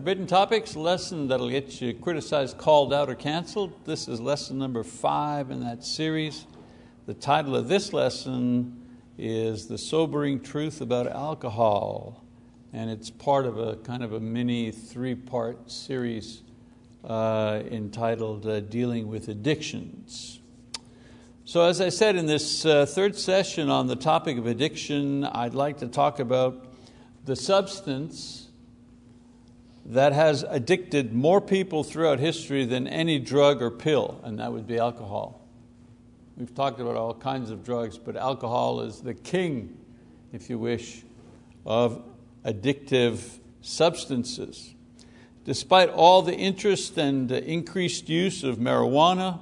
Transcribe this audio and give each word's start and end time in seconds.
Forbidden 0.00 0.26
Topics, 0.26 0.76
lesson 0.76 1.28
that'll 1.28 1.50
get 1.50 1.82
you 1.82 1.92
criticized, 1.92 2.56
called 2.56 2.90
out, 2.90 3.10
or 3.10 3.14
canceled. 3.14 3.84
This 3.84 4.08
is 4.08 4.18
lesson 4.18 4.56
number 4.56 4.82
five 4.82 5.50
in 5.50 5.60
that 5.60 5.84
series. 5.84 6.46
The 7.04 7.12
title 7.12 7.54
of 7.54 7.68
this 7.68 7.92
lesson 7.92 8.82
is 9.18 9.66
The 9.66 9.76
Sobering 9.76 10.40
Truth 10.40 10.80
About 10.80 11.06
Alcohol, 11.06 12.24
and 12.72 12.88
it's 12.88 13.10
part 13.10 13.44
of 13.44 13.58
a 13.58 13.76
kind 13.76 14.02
of 14.02 14.14
a 14.14 14.20
mini 14.20 14.70
three 14.70 15.14
part 15.14 15.70
series 15.70 16.44
uh, 17.04 17.60
entitled 17.70 18.46
uh, 18.46 18.60
Dealing 18.60 19.06
with 19.06 19.28
Addictions. 19.28 20.40
So, 21.44 21.64
as 21.64 21.82
I 21.82 21.90
said 21.90 22.16
in 22.16 22.24
this 22.24 22.64
uh, 22.64 22.86
third 22.86 23.18
session 23.18 23.68
on 23.68 23.86
the 23.86 23.96
topic 23.96 24.38
of 24.38 24.46
addiction, 24.46 25.24
I'd 25.24 25.52
like 25.52 25.76
to 25.80 25.88
talk 25.88 26.20
about 26.20 26.72
the 27.26 27.36
substance 27.36 28.46
that 29.90 30.12
has 30.12 30.44
addicted 30.48 31.12
more 31.12 31.40
people 31.40 31.82
throughout 31.82 32.20
history 32.20 32.64
than 32.64 32.86
any 32.86 33.18
drug 33.18 33.60
or 33.60 33.72
pill, 33.72 34.20
and 34.22 34.38
that 34.38 34.52
would 34.52 34.64
be 34.64 34.78
alcohol. 34.78 35.44
We've 36.36 36.54
talked 36.54 36.78
about 36.78 36.94
all 36.94 37.12
kinds 37.12 37.50
of 37.50 37.64
drugs, 37.64 37.98
but 37.98 38.14
alcohol 38.14 38.82
is 38.82 39.00
the 39.00 39.14
king, 39.14 39.76
if 40.32 40.48
you 40.48 40.60
wish, 40.60 41.02
of 41.66 42.04
addictive 42.44 43.40
substances. 43.62 44.74
Despite 45.44 45.88
all 45.88 46.22
the 46.22 46.36
interest 46.36 46.96
and 46.96 47.32
increased 47.32 48.08
use 48.08 48.44
of 48.44 48.58
marijuana, 48.58 49.40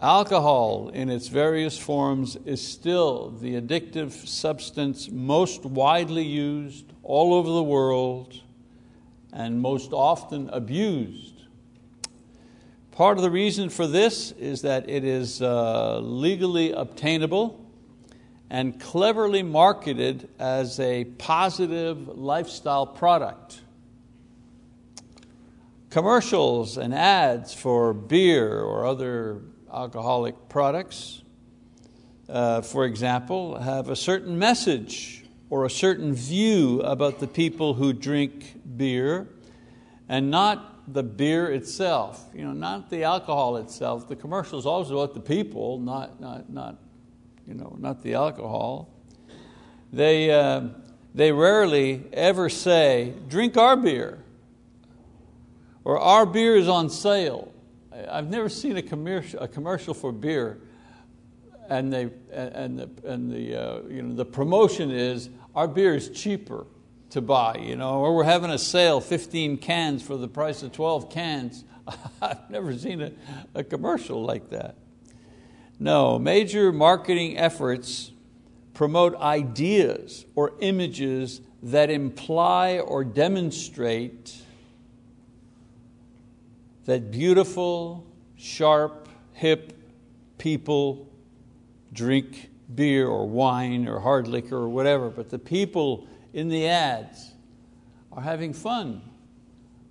alcohol 0.00 0.90
in 0.90 1.10
its 1.10 1.26
various 1.26 1.76
forms 1.76 2.36
is 2.46 2.64
still 2.64 3.30
the 3.30 3.60
addictive 3.60 4.12
substance 4.12 5.10
most 5.10 5.64
widely 5.64 6.24
used 6.24 6.92
all 7.02 7.34
over 7.34 7.50
the 7.50 7.64
world 7.64 8.40
and 9.32 9.60
most 9.60 9.92
often 9.92 10.48
abused. 10.50 11.44
Part 12.90 13.16
of 13.16 13.22
the 13.22 13.30
reason 13.30 13.70
for 13.70 13.86
this 13.86 14.32
is 14.32 14.62
that 14.62 14.88
it 14.88 15.04
is 15.04 15.40
uh, 15.40 16.00
legally 16.00 16.72
obtainable 16.72 17.64
and 18.50 18.80
cleverly 18.80 19.42
marketed 19.42 20.28
as 20.38 20.80
a 20.80 21.04
positive 21.04 22.08
lifestyle 22.08 22.86
product. 22.86 23.62
Commercials 25.88 26.76
and 26.76 26.94
ads 26.94 27.54
for 27.54 27.94
beer 27.94 28.60
or 28.60 28.84
other 28.84 29.40
alcoholic 29.72 30.48
products, 30.48 31.22
uh, 32.28 32.60
for 32.60 32.84
example, 32.84 33.58
have 33.58 33.88
a 33.88 33.96
certain 33.96 34.38
message 34.38 35.19
or 35.50 35.64
a 35.64 35.70
certain 35.70 36.14
view 36.14 36.80
about 36.82 37.18
the 37.18 37.26
people 37.26 37.74
who 37.74 37.92
drink 37.92 38.60
beer 38.76 39.28
and 40.08 40.30
not 40.30 40.92
the 40.92 41.02
beer 41.02 41.50
itself, 41.52 42.24
you 42.32 42.44
know, 42.44 42.52
not 42.52 42.88
the 42.88 43.02
alcohol 43.02 43.56
itself. 43.56 44.08
The 44.08 44.16
commercial 44.16 44.58
is 44.58 44.66
always 44.66 44.90
about 44.90 45.12
the 45.12 45.20
people, 45.20 45.78
not, 45.78 46.20
not, 46.20 46.48
not, 46.50 46.78
you 47.46 47.54
know, 47.54 47.76
not 47.78 48.02
the 48.02 48.14
alcohol. 48.14 48.88
They, 49.92 50.30
uh, 50.30 50.68
they 51.14 51.32
rarely 51.32 52.04
ever 52.12 52.48
say, 52.48 53.14
drink 53.28 53.56
our 53.56 53.76
beer, 53.76 54.22
or 55.84 55.98
our 55.98 56.26
beer 56.26 56.56
is 56.56 56.68
on 56.68 56.90
sale. 56.90 57.52
I've 58.08 58.28
never 58.28 58.48
seen 58.48 58.76
a 58.76 58.82
commercial, 58.82 59.40
a 59.40 59.48
commercial 59.48 59.94
for 59.94 60.12
beer 60.12 60.60
and, 61.70 61.92
they, 61.92 62.10
and, 62.32 62.78
the, 62.78 62.90
and 63.04 63.30
the, 63.30 63.56
uh, 63.56 63.82
you 63.88 64.02
know, 64.02 64.14
the 64.14 64.24
promotion 64.24 64.90
is 64.90 65.30
our 65.54 65.68
beer 65.68 65.94
is 65.94 66.10
cheaper 66.10 66.66
to 67.10 67.20
buy, 67.20 67.56
you 67.56 67.76
know, 67.76 68.00
or 68.00 68.14
we're 68.14 68.24
having 68.24 68.50
a 68.50 68.58
sale, 68.58 69.00
15 69.00 69.58
cans 69.58 70.02
for 70.02 70.16
the 70.16 70.28
price 70.28 70.62
of 70.62 70.72
12 70.72 71.10
cans. 71.10 71.64
I've 72.22 72.48
never 72.50 72.76
seen 72.76 73.00
a, 73.00 73.12
a 73.54 73.64
commercial 73.64 74.24
like 74.24 74.50
that. 74.50 74.76
No, 75.78 76.18
major 76.18 76.72
marketing 76.72 77.38
efforts 77.38 78.12
promote 78.74 79.14
ideas 79.16 80.24
or 80.34 80.52
images 80.60 81.40
that 81.62 81.90
imply 81.90 82.78
or 82.78 83.04
demonstrate 83.04 84.36
that 86.84 87.10
beautiful, 87.10 88.06
sharp, 88.36 89.08
hip 89.32 89.76
people 90.38 91.08
drink 91.92 92.49
beer 92.74 93.08
or 93.08 93.28
wine 93.28 93.88
or 93.88 94.00
hard 94.00 94.28
liquor 94.28 94.56
or 94.56 94.68
whatever, 94.68 95.10
but 95.10 95.30
the 95.30 95.38
people 95.38 96.06
in 96.32 96.48
the 96.48 96.66
ads 96.66 97.32
are 98.12 98.22
having 98.22 98.52
fun. 98.52 99.02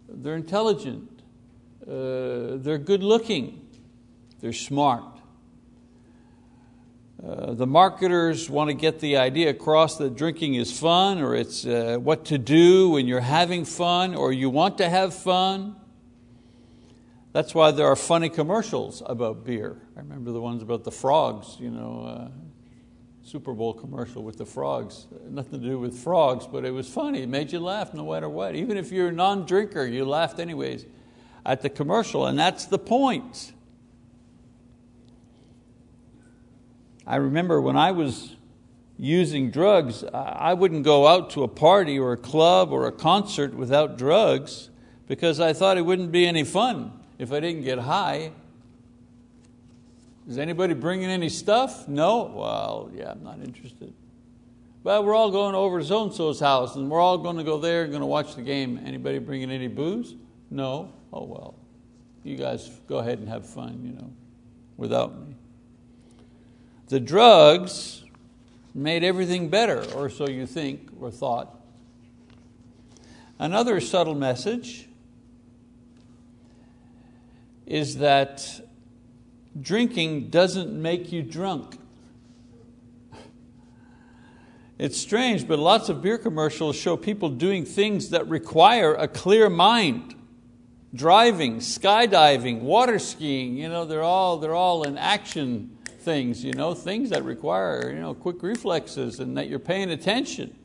They're 0.07 0.35
intelligent. 0.35 1.21
Uh, 1.83 2.57
they're 2.57 2.77
good 2.77 3.03
looking. 3.03 3.67
They're 4.39 4.53
smart. 4.53 5.03
Uh, 7.25 7.53
the 7.53 7.67
marketers 7.67 8.49
want 8.49 8.69
to 8.69 8.73
get 8.73 9.01
the 9.01 9.17
idea 9.17 9.49
across 9.49 9.97
that 9.97 10.15
drinking 10.15 10.55
is 10.55 10.77
fun 10.77 11.19
or 11.19 11.35
it's 11.35 11.65
uh, 11.65 11.97
what 11.99 12.23
to 12.23 12.37
do 12.37 12.91
when 12.91 13.07
you're 13.07 13.19
having 13.19 13.65
fun 13.65 14.15
or 14.15 14.31
you 14.31 14.49
want 14.49 14.77
to 14.77 14.89
have 14.89 15.13
fun. 15.13 15.75
That's 17.33 17.53
why 17.53 17.71
there 17.71 17.87
are 17.87 17.97
funny 17.97 18.29
commercials 18.29 19.03
about 19.05 19.43
beer. 19.43 19.81
I 19.97 19.99
remember 19.99 20.31
the 20.31 20.41
ones 20.41 20.63
about 20.63 20.85
the 20.85 20.91
frogs, 20.91 21.57
you 21.59 21.69
know, 21.69 22.03
uh, 22.03 22.48
Super 23.23 23.53
Bowl 23.53 23.73
commercial 23.73 24.23
with 24.23 24.37
the 24.37 24.45
frogs. 24.45 25.07
Nothing 25.29 25.61
to 25.61 25.67
do 25.67 25.79
with 25.79 25.97
frogs, 25.97 26.47
but 26.47 26.65
it 26.65 26.71
was 26.71 26.89
funny. 26.89 27.21
It 27.21 27.29
made 27.29 27.51
you 27.51 27.59
laugh 27.59 27.93
no 27.93 28.11
matter 28.11 28.29
what. 28.29 28.55
Even 28.55 28.77
if 28.77 28.91
you're 28.91 29.09
a 29.09 29.11
non 29.11 29.45
drinker, 29.45 29.85
you 29.85 30.05
laughed 30.05 30.39
anyways 30.39 30.85
at 31.45 31.61
the 31.61 31.69
commercial, 31.69 32.25
and 32.25 32.37
that's 32.37 32.65
the 32.65 32.79
point. 32.79 33.53
I 37.05 37.15
remember 37.15 37.59
when 37.59 37.75
I 37.75 37.91
was 37.91 38.35
using 38.97 39.49
drugs, 39.49 40.03
I 40.13 40.53
wouldn't 40.53 40.83
go 40.83 41.07
out 41.07 41.31
to 41.31 41.43
a 41.43 41.47
party 41.47 41.97
or 41.97 42.11
a 42.13 42.17
club 42.17 42.71
or 42.71 42.85
a 42.85 42.91
concert 42.91 43.55
without 43.55 43.97
drugs 43.97 44.69
because 45.07 45.39
I 45.39 45.53
thought 45.53 45.77
it 45.77 45.81
wouldn't 45.81 46.11
be 46.11 46.27
any 46.27 46.43
fun 46.43 46.91
if 47.17 47.31
I 47.31 47.39
didn't 47.39 47.63
get 47.63 47.79
high. 47.79 48.31
Is 50.29 50.37
anybody 50.37 50.75
bringing 50.75 51.09
any 51.09 51.27
stuff? 51.27 51.87
No? 51.87 52.31
Well, 52.35 52.91
yeah, 52.93 53.09
I'm 53.09 53.23
not 53.23 53.39
interested. 53.39 53.91
But 54.83 55.03
we're 55.03 55.15
all 55.15 55.31
going 55.31 55.55
over 55.55 55.79
to 55.79 55.85
so-and-so's 55.85 56.39
house 56.39 56.75
and 56.75 56.87
we're 56.87 56.99
all 56.99 57.17
going 57.17 57.37
to 57.37 57.43
go 57.43 57.57
there 57.57 57.81
and 57.81 57.91
going 57.91 58.01
to 58.01 58.05
watch 58.05 58.35
the 58.35 58.43
game. 58.43 58.79
Anybody 58.85 59.17
bringing 59.17 59.49
any 59.49 59.67
booze? 59.67 60.13
No? 60.51 60.93
Oh, 61.11 61.23
well, 61.23 61.55
you 62.23 62.35
guys 62.35 62.69
go 62.87 62.99
ahead 62.99 63.17
and 63.17 63.27
have 63.27 63.43
fun, 63.49 63.81
you 63.83 63.91
know, 63.91 64.13
without 64.77 65.19
me. 65.19 65.35
The 66.89 66.99
drugs 66.99 68.03
made 68.75 69.03
everything 69.03 69.49
better, 69.49 69.83
or 69.95 70.11
so 70.11 70.29
you 70.29 70.45
think 70.45 70.91
or 71.01 71.09
thought. 71.09 71.59
Another 73.39 73.81
subtle 73.81 74.13
message 74.13 74.87
is 77.65 77.97
that 77.97 78.68
drinking 79.61 80.29
doesn't 80.29 80.71
make 80.71 81.11
you 81.11 81.21
drunk. 81.21 81.77
It's 84.77 84.97
strange, 84.97 85.47
but 85.47 85.59
lots 85.59 85.89
of 85.89 86.01
beer 86.01 86.17
commercials 86.17 86.75
show 86.77 86.95
people 86.95 87.29
doing 87.29 87.65
things 87.65 88.11
that 88.11 88.27
require 88.29 88.95
a 88.95 89.07
clear 89.07 89.49
mind. 89.49 90.15
Driving, 90.93 91.57
skydiving, 91.57 92.61
water 92.61 92.97
skiing, 92.97 93.57
you 93.57 93.69
know, 93.69 93.85
they're 93.85 94.01
all, 94.01 94.37
they're 94.37 94.55
all 94.55 94.83
in 94.83 94.97
action 94.97 95.77
things, 95.99 96.43
you 96.43 96.53
know, 96.53 96.73
things 96.73 97.11
that 97.11 97.23
require 97.23 97.91
you 97.93 97.99
know, 97.99 98.13
quick 98.13 98.41
reflexes 98.41 99.19
and 99.19 99.37
that 99.37 99.49
you're 99.49 99.59
paying 99.59 99.91
attention. 99.91 100.55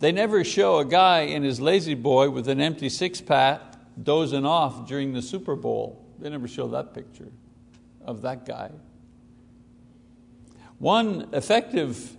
They 0.00 0.12
never 0.12 0.44
show 0.44 0.78
a 0.78 0.84
guy 0.84 1.20
in 1.20 1.42
his 1.42 1.60
La-Z-Boy 1.60 2.30
with 2.30 2.48
an 2.48 2.58
empty 2.58 2.88
six 2.88 3.20
pack 3.20 3.60
dozing 4.02 4.46
off 4.46 4.88
during 4.88 5.12
the 5.12 5.20
Super 5.20 5.54
Bowl. 5.54 6.02
They 6.18 6.30
never 6.30 6.48
show 6.48 6.68
that 6.68 6.94
picture 6.94 7.28
of 8.04 8.22
that 8.22 8.46
guy. 8.46 8.70
One 10.78 11.28
effective 11.32 12.16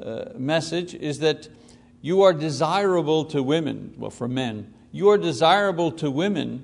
uh, 0.00 0.26
message 0.36 0.94
is 0.94 1.20
that 1.20 1.48
you 2.02 2.20
are 2.20 2.34
desirable 2.34 3.24
to 3.26 3.42
women, 3.42 3.94
well, 3.96 4.10
for 4.10 4.28
men, 4.28 4.74
you 4.92 5.08
are 5.08 5.16
desirable 5.16 5.90
to 5.92 6.10
women 6.10 6.62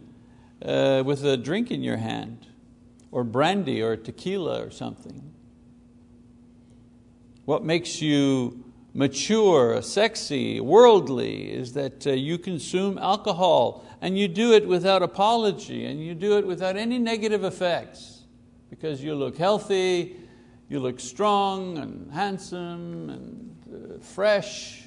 uh, 0.62 1.02
with 1.06 1.24
a 1.24 1.38
drink 1.38 1.70
in 1.70 1.82
your 1.82 1.96
hand, 1.96 2.46
or 3.10 3.24
brandy, 3.24 3.80
or 3.80 3.96
tequila, 3.96 4.66
or 4.66 4.70
something. 4.70 5.32
What 7.46 7.64
makes 7.64 8.02
you 8.02 8.62
mature, 8.92 9.80
sexy, 9.82 10.60
worldly, 10.60 11.50
is 11.50 11.72
that 11.74 12.06
uh, 12.06 12.10
you 12.10 12.38
consume 12.38 12.98
alcohol 12.98 13.84
and 14.00 14.18
you 14.18 14.28
do 14.28 14.52
it 14.52 14.66
without 14.66 15.02
apology 15.02 15.84
and 15.84 16.04
you 16.04 16.14
do 16.14 16.38
it 16.38 16.46
without 16.46 16.76
any 16.76 16.98
negative 16.98 17.44
effects 17.44 18.22
because 18.68 19.02
you 19.02 19.14
look 19.14 19.36
healthy, 19.36 20.16
you 20.68 20.80
look 20.80 21.00
strong 21.00 21.78
and 21.78 22.12
handsome 22.12 23.10
and 23.10 23.56
uh, 23.72 24.02
fresh. 24.02 24.84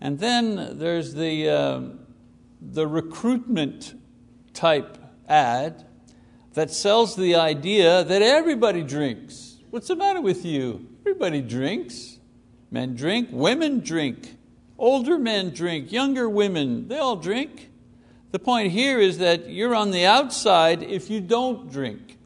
And 0.00 0.18
then 0.18 0.78
there's 0.78 1.14
the, 1.14 1.48
uh, 1.48 1.80
the 2.60 2.86
recruitment 2.86 3.94
type 4.54 4.98
ad 5.28 5.84
that 6.54 6.70
sells 6.70 7.16
the 7.16 7.34
idea 7.34 8.04
that 8.04 8.22
everybody 8.22 8.82
drinks. 8.82 9.58
What's 9.70 9.88
the 9.88 9.96
matter 9.96 10.20
with 10.20 10.44
you? 10.44 10.85
Everybody 11.06 11.40
drinks. 11.40 12.18
Men 12.68 12.96
drink, 12.96 13.28
women 13.30 13.78
drink, 13.78 14.36
older 14.76 15.16
men 15.18 15.50
drink, 15.50 15.92
younger 15.92 16.28
women, 16.28 16.88
they 16.88 16.98
all 16.98 17.14
drink. 17.14 17.70
The 18.32 18.40
point 18.40 18.72
here 18.72 18.98
is 18.98 19.18
that 19.18 19.48
you're 19.48 19.72
on 19.72 19.92
the 19.92 20.04
outside 20.04 20.82
if 20.82 21.08
you 21.08 21.20
don't 21.20 21.70
drink. 21.70 22.18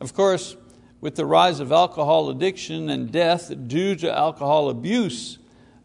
Of 0.00 0.14
course, 0.14 0.56
with 1.00 1.16
the 1.16 1.26
rise 1.26 1.58
of 1.58 1.72
alcohol 1.72 2.30
addiction 2.30 2.88
and 2.88 3.10
death 3.10 3.52
due 3.66 3.96
to 3.96 4.16
alcohol 4.16 4.70
abuse, 4.70 5.38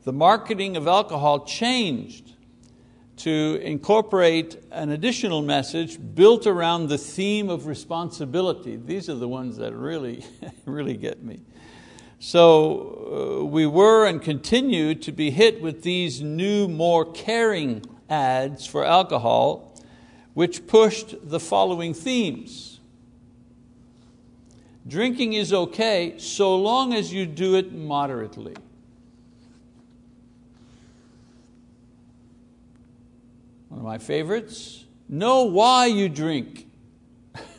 the 0.04 0.14
marketing 0.14 0.78
of 0.78 0.88
alcohol 0.88 1.44
changed 1.44 2.23
to 3.24 3.58
incorporate 3.64 4.58
an 4.70 4.90
additional 4.90 5.42
message 5.42 5.98
built 6.14 6.46
around 6.46 6.90
the 6.90 6.98
theme 6.98 7.50
of 7.50 7.68
responsibility. 7.68 8.76
These 8.76 9.10
are 9.10 9.16
the 9.16 9.30
ones 9.30 9.56
that 9.60 9.74
really, 9.74 10.26
really 10.66 10.98
get 10.98 11.24
me. 11.24 11.40
So 12.20 13.40
uh, 13.42 13.46
we 13.46 13.66
were 13.66 14.06
and 14.06 14.22
continue 14.22 14.94
to 14.96 15.12
be 15.14 15.32
hit 15.32 15.62
with 15.62 15.84
these 15.84 16.22
new, 16.22 16.68
more 16.68 17.10
caring 17.10 17.86
ads 18.10 18.66
for 18.66 18.84
alcohol, 18.84 19.74
which 20.34 20.68
pushed 20.68 21.16
the 21.24 21.40
following 21.40 21.94
themes. 21.94 22.82
Drinking 24.86 25.32
is 25.32 25.54
okay 25.54 26.16
so 26.18 26.58
long 26.58 26.94
as 26.94 27.14
you 27.14 27.26
do 27.26 27.56
it 27.56 27.72
moderately. 27.72 28.56
One 33.74 33.80
of 33.80 33.86
my 33.86 33.98
favorites, 33.98 34.86
know 35.10 35.46
why 35.46 35.88
you 35.88 36.08
drink. 36.08 36.68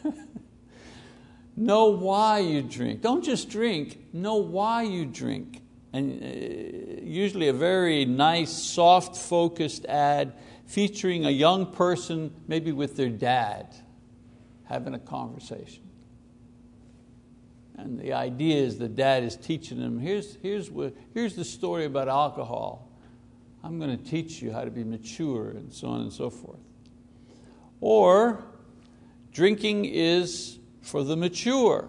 know 1.56 1.86
why 1.86 2.38
you 2.38 2.62
drink. 2.62 3.00
Don't 3.00 3.24
just 3.24 3.50
drink, 3.50 3.98
know 4.12 4.36
why 4.36 4.82
you 4.82 5.06
drink. 5.06 5.60
And 5.92 6.22
uh, 6.22 7.02
usually 7.02 7.48
a 7.48 7.52
very 7.52 8.04
nice, 8.04 8.52
soft 8.52 9.16
focused 9.16 9.86
ad 9.86 10.34
featuring 10.66 11.26
a 11.26 11.30
young 11.30 11.72
person, 11.72 12.32
maybe 12.46 12.70
with 12.70 12.96
their 12.96 13.08
dad, 13.08 13.74
having 14.66 14.94
a 14.94 15.00
conversation. 15.00 15.82
And 17.76 17.98
the 17.98 18.12
idea 18.12 18.62
is 18.62 18.78
the 18.78 18.88
dad 18.88 19.24
is 19.24 19.34
teaching 19.36 19.80
them, 19.80 19.98
here's, 19.98 20.36
here's, 20.42 20.70
what, 20.70 20.94
here's 21.12 21.34
the 21.34 21.44
story 21.44 21.86
about 21.86 22.06
alcohol. 22.06 22.93
I'm 23.64 23.78
going 23.78 23.96
to 23.96 24.04
teach 24.04 24.42
you 24.42 24.52
how 24.52 24.62
to 24.62 24.70
be 24.70 24.84
mature 24.84 25.48
and 25.48 25.72
so 25.72 25.88
on 25.88 26.02
and 26.02 26.12
so 26.12 26.28
forth. 26.28 26.60
Or 27.80 28.44
drinking 29.32 29.86
is 29.86 30.58
for 30.82 31.02
the 31.02 31.16
mature. 31.16 31.88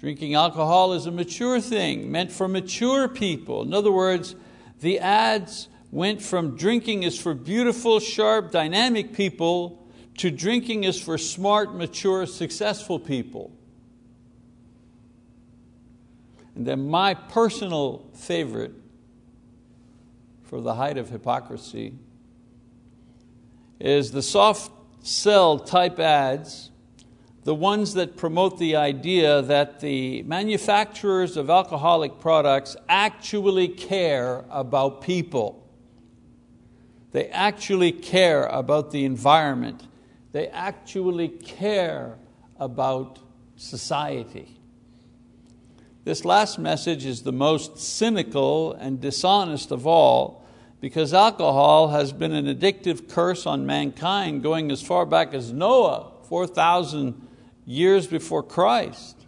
Drinking 0.00 0.34
alcohol 0.34 0.94
is 0.94 1.06
a 1.06 1.12
mature 1.12 1.60
thing, 1.60 2.10
meant 2.10 2.32
for 2.32 2.48
mature 2.48 3.06
people. 3.06 3.62
In 3.62 3.72
other 3.72 3.92
words, 3.92 4.34
the 4.80 4.98
ads 4.98 5.68
went 5.92 6.20
from 6.20 6.56
drinking 6.56 7.04
is 7.04 7.16
for 7.16 7.34
beautiful, 7.34 8.00
sharp, 8.00 8.50
dynamic 8.50 9.12
people 9.12 9.86
to 10.18 10.32
drinking 10.32 10.82
is 10.82 11.00
for 11.00 11.16
smart, 11.16 11.72
mature, 11.72 12.26
successful 12.26 12.98
people. 12.98 13.52
And 16.56 16.66
then 16.66 16.88
my 16.88 17.14
personal 17.14 18.10
favorite 18.14 18.72
for 20.46 20.60
the 20.60 20.74
height 20.74 20.96
of 20.96 21.10
hypocrisy 21.10 21.94
is 23.78 24.12
the 24.12 24.22
soft 24.22 24.70
sell 25.02 25.58
type 25.58 25.98
ads, 25.98 26.70
the 27.44 27.54
ones 27.54 27.94
that 27.94 28.16
promote 28.16 28.58
the 28.58 28.76
idea 28.76 29.42
that 29.42 29.80
the 29.80 30.22
manufacturers 30.22 31.36
of 31.36 31.50
alcoholic 31.50 32.18
products 32.20 32.76
actually 32.88 33.68
care 33.68 34.44
about 34.50 35.02
people. 35.02 35.62
They 37.12 37.26
actually 37.28 37.92
care 37.92 38.46
about 38.46 38.90
the 38.90 39.04
environment. 39.04 39.86
They 40.32 40.48
actually 40.48 41.28
care 41.28 42.18
about 42.58 43.18
society. 43.56 44.60
This 46.06 46.24
last 46.24 46.60
message 46.60 47.04
is 47.04 47.22
the 47.22 47.32
most 47.32 47.78
cynical 47.78 48.74
and 48.74 49.00
dishonest 49.00 49.72
of 49.72 49.88
all 49.88 50.46
because 50.80 51.12
alcohol 51.12 51.88
has 51.88 52.12
been 52.12 52.30
an 52.30 52.46
addictive 52.46 53.08
curse 53.08 53.44
on 53.44 53.66
mankind 53.66 54.44
going 54.44 54.70
as 54.70 54.80
far 54.80 55.04
back 55.04 55.34
as 55.34 55.52
Noah, 55.52 56.12
4,000 56.28 57.26
years 57.64 58.06
before 58.06 58.44
Christ. 58.44 59.26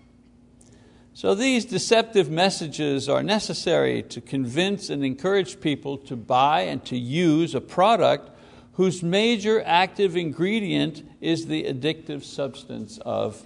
So 1.15 1.35
these 1.35 1.65
deceptive 1.65 2.31
messages 2.31 3.09
are 3.09 3.25
necessary 3.25 4.05
to 4.05 4.21
convince 4.21 4.89
and 4.89 5.05
encourage 5.05 5.61
people 5.61 5.99
to 5.99 6.15
buy 6.15 6.61
and 6.61 6.85
to 6.85 6.97
use 6.97 7.57
a 7.57 7.61
product 7.61 8.31
whose 8.75 9.03
major 9.03 9.65
active 9.67 10.17
ingredient 10.17 11.03
is 11.21 11.47
the 11.47 11.65
addictive 11.65 12.23
substance 12.23 12.99
of 12.99 13.45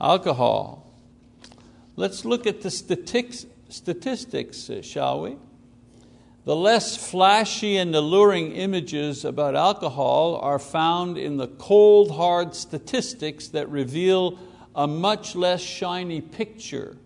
alcohol. 0.00 0.87
Let's 1.98 2.24
look 2.24 2.46
at 2.46 2.60
the 2.60 2.70
statistics, 2.70 4.70
uh, 4.70 4.82
shall 4.82 5.22
we? 5.22 5.36
The 6.44 6.54
less 6.54 6.96
flashy 6.96 7.76
and 7.76 7.92
alluring 7.92 8.52
images 8.52 9.24
about 9.24 9.56
alcohol 9.56 10.36
are 10.36 10.60
found 10.60 11.18
in 11.18 11.38
the 11.38 11.48
cold, 11.48 12.12
hard 12.12 12.54
statistics 12.54 13.48
that 13.48 13.68
reveal 13.68 14.38
a 14.76 14.86
much 14.86 15.34
less 15.34 15.60
shiny 15.60 16.20
picture 16.20 16.98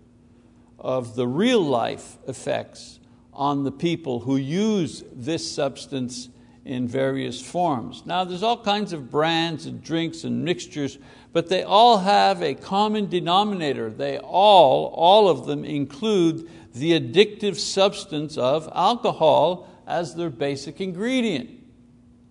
of 0.79 1.17
the 1.17 1.27
real 1.27 1.63
life 1.63 2.19
effects 2.29 3.01
on 3.33 3.65
the 3.65 3.73
people 3.73 4.21
who 4.21 4.37
use 4.37 5.03
this 5.11 5.51
substance 5.51 6.29
in 6.67 6.87
various 6.87 7.41
forms. 7.41 8.05
Now, 8.05 8.25
there's 8.25 8.43
all 8.43 8.63
kinds 8.63 8.93
of 8.93 9.11
brands 9.11 9.65
and 9.65 9.83
drinks 9.83 10.25
and 10.25 10.45
mixtures 10.45 10.99
but 11.33 11.49
they 11.49 11.63
all 11.63 11.99
have 11.99 12.43
a 12.43 12.55
common 12.55 13.09
denominator. 13.09 13.91
They 13.91 14.19
all, 14.19 14.87
all 14.95 15.29
of 15.29 15.47
them 15.47 15.65
include 15.65 16.49
the 16.75 16.99
addictive 16.99 17.57
substance 17.57 18.37
of 18.37 18.69
alcohol 18.75 19.69
as 19.87 20.15
their 20.15 20.31
basic 20.31 20.81
ingredient. 20.81 21.51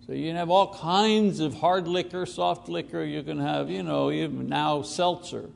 So 0.05 0.13
you 0.13 0.27
can 0.27 0.35
have 0.35 0.49
all 0.49 0.73
kinds 0.73 1.39
of 1.39 1.55
hard 1.55 1.87
liquor, 1.87 2.25
soft 2.25 2.69
liquor, 2.69 3.03
you 3.03 3.23
can 3.23 3.39
have, 3.39 3.69
you 3.69 3.83
know, 3.83 4.11
even 4.11 4.49
now 4.49 4.81
seltzer. 4.81 5.49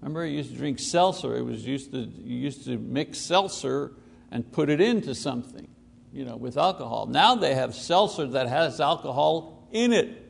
Remember, 0.00 0.24
you 0.24 0.38
used 0.38 0.50
to 0.50 0.56
drink 0.56 0.78
seltzer, 0.78 1.36
it 1.36 1.42
was 1.42 1.66
used 1.66 1.92
to, 1.92 1.98
you 1.98 2.36
used 2.36 2.64
to 2.64 2.78
mix 2.78 3.18
seltzer 3.18 3.92
and 4.30 4.50
put 4.52 4.68
it 4.68 4.80
into 4.80 5.14
something 5.14 5.68
you 6.14 6.24
know, 6.24 6.36
with 6.36 6.56
alcohol. 6.56 7.06
Now 7.06 7.34
they 7.34 7.54
have 7.54 7.74
seltzer 7.74 8.26
that 8.28 8.48
has 8.48 8.80
alcohol 8.80 9.68
in 9.72 9.92
it. 9.92 10.23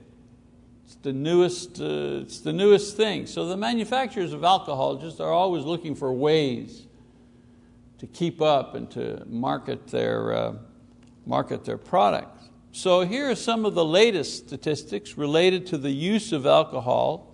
It's 0.84 0.96
the 0.96 1.12
newest, 1.12 1.80
uh, 1.80 2.20
it's 2.22 2.40
the 2.40 2.52
newest 2.52 2.96
thing. 2.96 3.26
So 3.26 3.46
the 3.46 3.56
manufacturers 3.56 4.32
of 4.32 4.44
alcohol 4.44 4.96
just 4.96 5.20
are 5.20 5.32
always 5.32 5.64
looking 5.64 5.94
for 5.94 6.12
ways 6.12 6.86
to 7.98 8.06
keep 8.06 8.42
up 8.42 8.74
and 8.74 8.90
to 8.90 9.22
market 9.26 9.86
their, 9.86 10.32
uh, 10.32 10.54
market 11.26 11.64
their 11.64 11.78
products. 11.78 12.50
So 12.72 13.02
here 13.02 13.30
are 13.30 13.34
some 13.34 13.64
of 13.64 13.74
the 13.74 13.84
latest 13.84 14.46
statistics 14.46 15.16
related 15.16 15.66
to 15.68 15.78
the 15.78 15.90
use 15.90 16.32
of 16.32 16.44
alcohol 16.44 17.32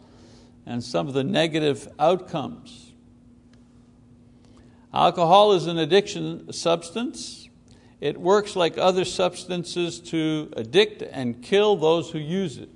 and 0.67 0.85
some 0.85 1.09
of 1.09 1.15
the 1.15 1.25
negative 1.25 1.89
outcomes. 1.99 2.93
Alcohol 4.93 5.53
is 5.53 5.67
an 5.67 5.79
addiction 5.79 6.53
substance. 6.53 7.49
It 8.01 8.21
works 8.21 8.55
like 8.55 8.79
other 8.79 9.05
substances 9.05 9.99
to 10.01 10.53
addict 10.57 11.03
and 11.03 11.43
kill 11.43 11.77
those 11.77 12.11
who 12.11 12.19
use 12.19 12.59
it. 12.59 12.69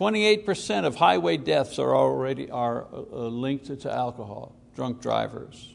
28% 0.00 0.86
of 0.86 0.96
highway 0.96 1.36
deaths 1.36 1.78
are 1.78 1.94
already 1.94 2.50
are, 2.50 2.86
uh, 2.90 3.02
uh 3.12 3.28
linked 3.28 3.66
to 3.78 3.92
alcohol, 3.92 4.56
drunk 4.74 5.02
drivers. 5.02 5.74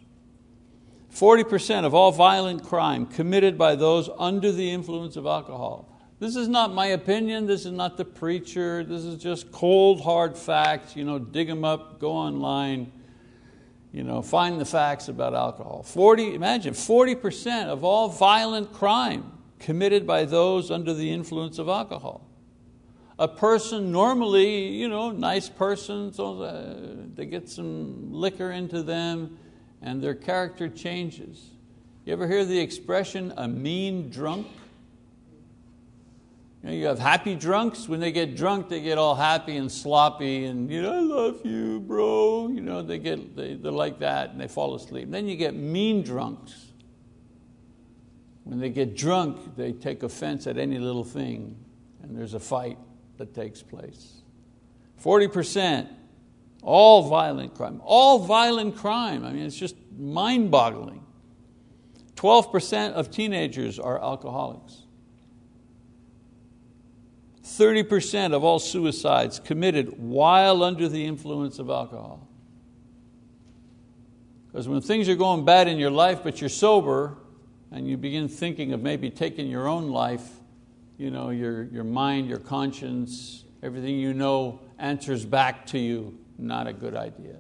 40% 1.14 1.86
of 1.86 1.94
all 1.94 2.12
violent 2.12 2.64
crime 2.64 3.06
committed 3.06 3.56
by 3.56 3.76
those 3.76 4.10
under 4.18 4.52
the 4.52 4.72
influence 4.72 5.16
of 5.16 5.28
alcohol. 5.28 5.88
This 6.20 6.36
is 6.36 6.48
not 6.48 6.74
my 6.74 6.88
opinion, 6.88 7.46
this 7.46 7.68
is 7.68 7.72
not 7.72 7.98
the 7.98 8.06
preacher, 8.06 8.84
this 8.84 9.04
is 9.04 9.22
just 9.22 9.52
cold, 9.52 10.02
hard 10.02 10.36
facts. 10.36 10.96
You 10.96 11.04
know, 11.04 11.20
dig 11.20 11.48
them 11.48 11.64
up, 11.64 12.00
go 12.00 12.12
online, 12.12 12.92
you 13.92 14.04
know, 14.04 14.24
find 14.24 14.60
the 14.60 14.66
facts 14.66 15.08
about 15.08 15.36
alcohol. 15.36 15.84
40, 15.84 16.34
imagine, 16.34 16.74
40% 16.74 17.68
of 17.68 17.84
all 17.84 18.10
violent 18.10 18.74
crime 18.74 19.32
committed 19.60 20.08
by 20.08 20.26
those 20.26 20.72
under 20.72 20.96
the 20.96 21.12
influence 21.12 21.60
of 21.60 21.70
alcohol. 21.70 22.26
A 23.18 23.28
person 23.30 23.94
normally, 23.94 24.68
you 24.68 24.90
know, 24.90 25.12
nice 25.12 25.48
person, 25.48 26.12
so 26.12 26.42
uh, 26.42 26.76
they 27.16 27.26
get 27.26 27.48
some 27.48 28.12
liquor 28.12 28.52
into 28.52 28.84
them 28.84 29.38
and 29.82 30.02
their 30.02 30.16
character 30.16 30.68
changes. 30.68 31.52
You 32.04 32.12
ever 32.12 32.28
hear 32.28 32.44
the 32.44 32.60
expression, 32.60 33.34
a 33.38 33.48
mean 33.48 34.10
drunk? 34.10 34.48
You, 36.62 36.70
know, 36.70 36.76
you 36.76 36.86
have 36.88 37.00
happy 37.00 37.36
drunks. 37.36 37.88
When 37.88 38.02
they 38.02 38.12
get 38.12 38.36
drunk, 38.36 38.68
they 38.68 38.82
get 38.82 38.98
all 38.98 39.16
happy 39.16 39.56
and 39.56 39.72
sloppy 39.72 40.46
and, 40.46 40.70
you 40.70 40.82
know, 40.82 40.94
I 40.94 41.00
love 41.00 41.46
you, 41.46 41.80
bro. 41.80 42.50
You 42.50 42.62
know, 42.62 42.82
they 42.82 43.00
get, 43.00 43.34
they, 43.36 43.54
they're 43.54 43.72
like 43.72 44.00
that 44.00 44.32
and 44.32 44.42
they 44.42 44.50
fall 44.50 44.76
asleep. 44.76 45.10
Then 45.10 45.30
you 45.30 45.38
get 45.38 45.56
mean 45.56 46.04
drunks. 46.04 46.54
When 48.44 48.60
they 48.60 48.70
get 48.70 48.98
drunk, 48.98 49.56
they 49.56 49.72
take 49.72 50.04
offense 50.04 50.48
at 50.48 50.58
any 50.58 50.80
little 50.80 51.06
thing 51.06 51.56
and 52.04 52.16
there's 52.16 52.34
a 52.34 52.40
fight 52.40 52.78
that 53.18 53.34
takes 53.34 53.62
place. 53.62 54.22
40%, 55.04 55.88
all 56.62 57.08
violent 57.10 57.54
crime, 57.54 57.82
all 57.84 58.20
violent 58.20 58.76
crime. 58.76 59.26
I 59.26 59.32
mean, 59.32 59.46
it's 59.46 59.58
just 59.58 59.76
mind 59.98 60.52
boggling. 60.52 61.04
12% 62.16 62.94
of 62.94 63.12
teenagers 63.12 63.78
are 63.78 64.02
alcoholics. 64.02 64.84
30% 67.44 68.34
of 68.34 68.44
all 68.44 68.58
suicides 68.58 69.40
committed 69.40 70.00
while 70.00 70.64
under 70.64 70.90
the 70.90 71.06
influence 71.06 71.60
of 71.60 71.70
alcohol. 71.70 72.28
Because 74.48 74.68
when 74.68 74.82
things 74.82 75.08
are 75.10 75.16
going 75.16 75.46
bad 75.46 75.68
in 75.68 75.78
your 75.78 75.92
life, 75.92 76.22
but 76.24 76.42
you're 76.42 76.50
sober, 76.50 77.18
and 77.72 77.88
you 77.88 77.98
begin 77.98 78.28
thinking 78.28 78.74
of 78.74 78.82
maybe 78.82 79.10
taking 79.10 79.48
your 79.48 79.68
own 79.68 79.90
life, 79.90 80.35
you 80.98 81.12
know, 81.12 81.30
your, 81.30 81.64
your 81.64 81.84
mind, 81.84 82.28
your 82.28 82.40
conscience, 82.40 83.46
everything 83.62 83.98
you 83.98 84.14
know 84.14 84.62
answers 84.80 85.26
back 85.26 85.66
to 85.68 85.80
you, 85.80 86.18
not 86.38 86.68
a 86.68 86.74
good 86.74 86.96
idea. 86.96 87.36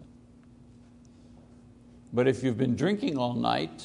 But 2.11 2.27
if 2.27 2.43
you've 2.43 2.57
been 2.57 2.75
drinking 2.75 3.17
all 3.17 3.33
night, 3.33 3.83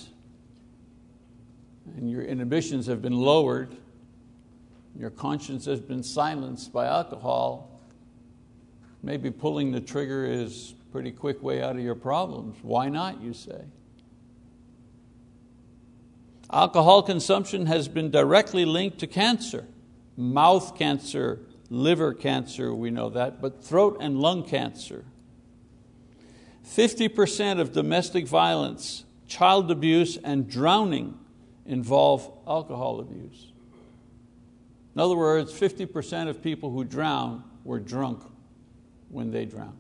and 1.97 2.11
your 2.11 2.23
inhibitions 2.23 2.87
have 2.87 3.03
been 3.03 3.17
lowered, 3.17 3.77
your 4.99 5.11
conscience 5.11 5.65
has 5.65 5.81
been 5.81 6.03
silenced 6.03 6.73
by 6.73 6.87
alcohol, 6.87 7.81
maybe 9.03 9.31
pulling 9.31 9.73
the 9.73 9.81
trigger 9.81 10.25
is 10.25 10.75
a 10.81 10.93
pretty 10.93 11.11
quick 11.11 11.43
way 11.43 11.63
out 11.63 11.77
of 11.77 11.83
your 11.83 11.95
problems. 11.95 12.59
Why 12.63 12.89
not, 12.89 13.21
you 13.21 13.33
say? 13.33 13.65
Alcohol 16.53 17.03
consumption 17.03 17.67
has 17.67 17.87
been 17.87 18.11
directly 18.11 18.65
linked 18.65 18.99
to 18.99 19.07
cancer, 19.07 19.67
mouth 20.17 20.77
cancer, 20.77 21.41
liver 21.69 22.13
cancer, 22.13 22.75
we 22.75 22.91
know 22.91 23.09
that, 23.11 23.41
but 23.41 23.63
throat 23.63 23.99
and 24.01 24.19
lung 24.19 24.43
cancer. 24.43 25.05
50% 26.67 27.61
of 27.61 27.73
domestic 27.73 28.27
violence, 28.27 29.05
child 29.29 29.71
abuse, 29.71 30.17
and 30.17 30.49
drowning 30.49 31.19
involve 31.67 32.31
alcohol 32.47 33.01
abuse. 33.01 33.53
In 34.95 35.01
other 35.01 35.17
words, 35.17 35.53
50% 35.53 36.29
of 36.29 36.43
people 36.43 36.71
who 36.71 36.85
drown 36.85 37.45
were 37.63 37.79
drunk 37.79 38.23
when 39.09 39.31
they 39.31 39.45
drowned. 39.45 39.80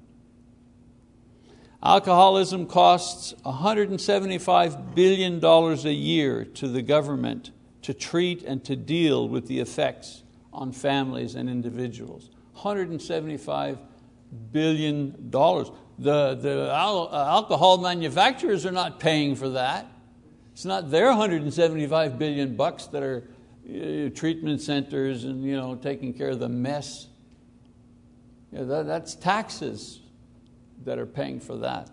Alcoholism 1.82 2.66
costs 2.66 3.32
$175 3.44 4.94
billion 4.94 5.42
a 5.42 5.90
year 5.90 6.44
to 6.44 6.68
the 6.68 6.82
government 6.82 7.52
to 7.82 7.94
treat 7.94 8.42
and 8.42 8.62
to 8.64 8.76
deal 8.76 9.26
with 9.26 9.46
the 9.46 9.60
effects 9.60 10.22
on 10.52 10.72
families 10.72 11.34
and 11.34 11.48
individuals. 11.48 12.28
$175 12.58 13.78
billion. 14.52 15.30
The, 15.30 16.34
the 16.34 16.70
al 16.70 17.14
alcohol 17.14 17.78
manufacturers 17.78 18.66
are 18.66 18.72
not 18.72 19.00
paying 19.00 19.34
for 19.34 19.48
that. 19.50 19.86
It's 20.52 20.66
not 20.66 20.90
their 20.90 21.06
175 21.06 22.18
billion 22.18 22.56
bucks 22.56 22.86
that 22.86 23.02
are 23.02 23.26
uh, 23.66 24.10
treatment 24.14 24.60
centers 24.60 25.24
and 25.24 25.42
you 25.42 25.56
know, 25.56 25.76
taking 25.76 26.12
care 26.12 26.30
of 26.30 26.40
the 26.40 26.48
mess. 26.48 27.06
That, 28.52 28.86
that's 28.86 29.14
taxes 29.14 29.99
that 30.84 30.98
are 30.98 31.06
paying 31.06 31.40
for 31.40 31.56
that. 31.56 31.90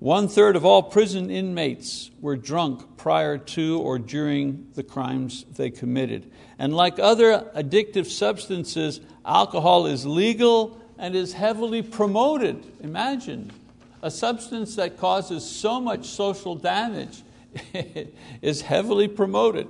One 0.00 0.28
third 0.28 0.56
of 0.56 0.64
all 0.64 0.82
prison 0.82 1.30
inmates 1.30 2.10
were 2.20 2.36
drunk 2.36 2.96
prior 2.96 3.36
to 3.36 3.78
or 3.80 3.98
during 3.98 4.68
the 4.74 4.82
crimes 4.82 5.44
they 5.56 5.68
committed. 5.68 6.30
And 6.58 6.74
like 6.74 6.98
other 6.98 7.50
addictive 7.54 8.06
substances, 8.06 9.00
alcohol 9.26 9.86
is 9.86 10.06
legal 10.06 10.80
and 10.96 11.14
is 11.14 11.34
heavily 11.34 11.82
promoted. 11.82 12.64
Imagine 12.82 13.52
a 14.02 14.10
substance 14.10 14.76
that 14.76 14.96
causes 14.96 15.44
so 15.44 15.78
much 15.78 16.06
social 16.06 16.54
damage 16.54 17.22
is 18.42 18.62
heavily 18.62 19.06
promoted. 19.06 19.68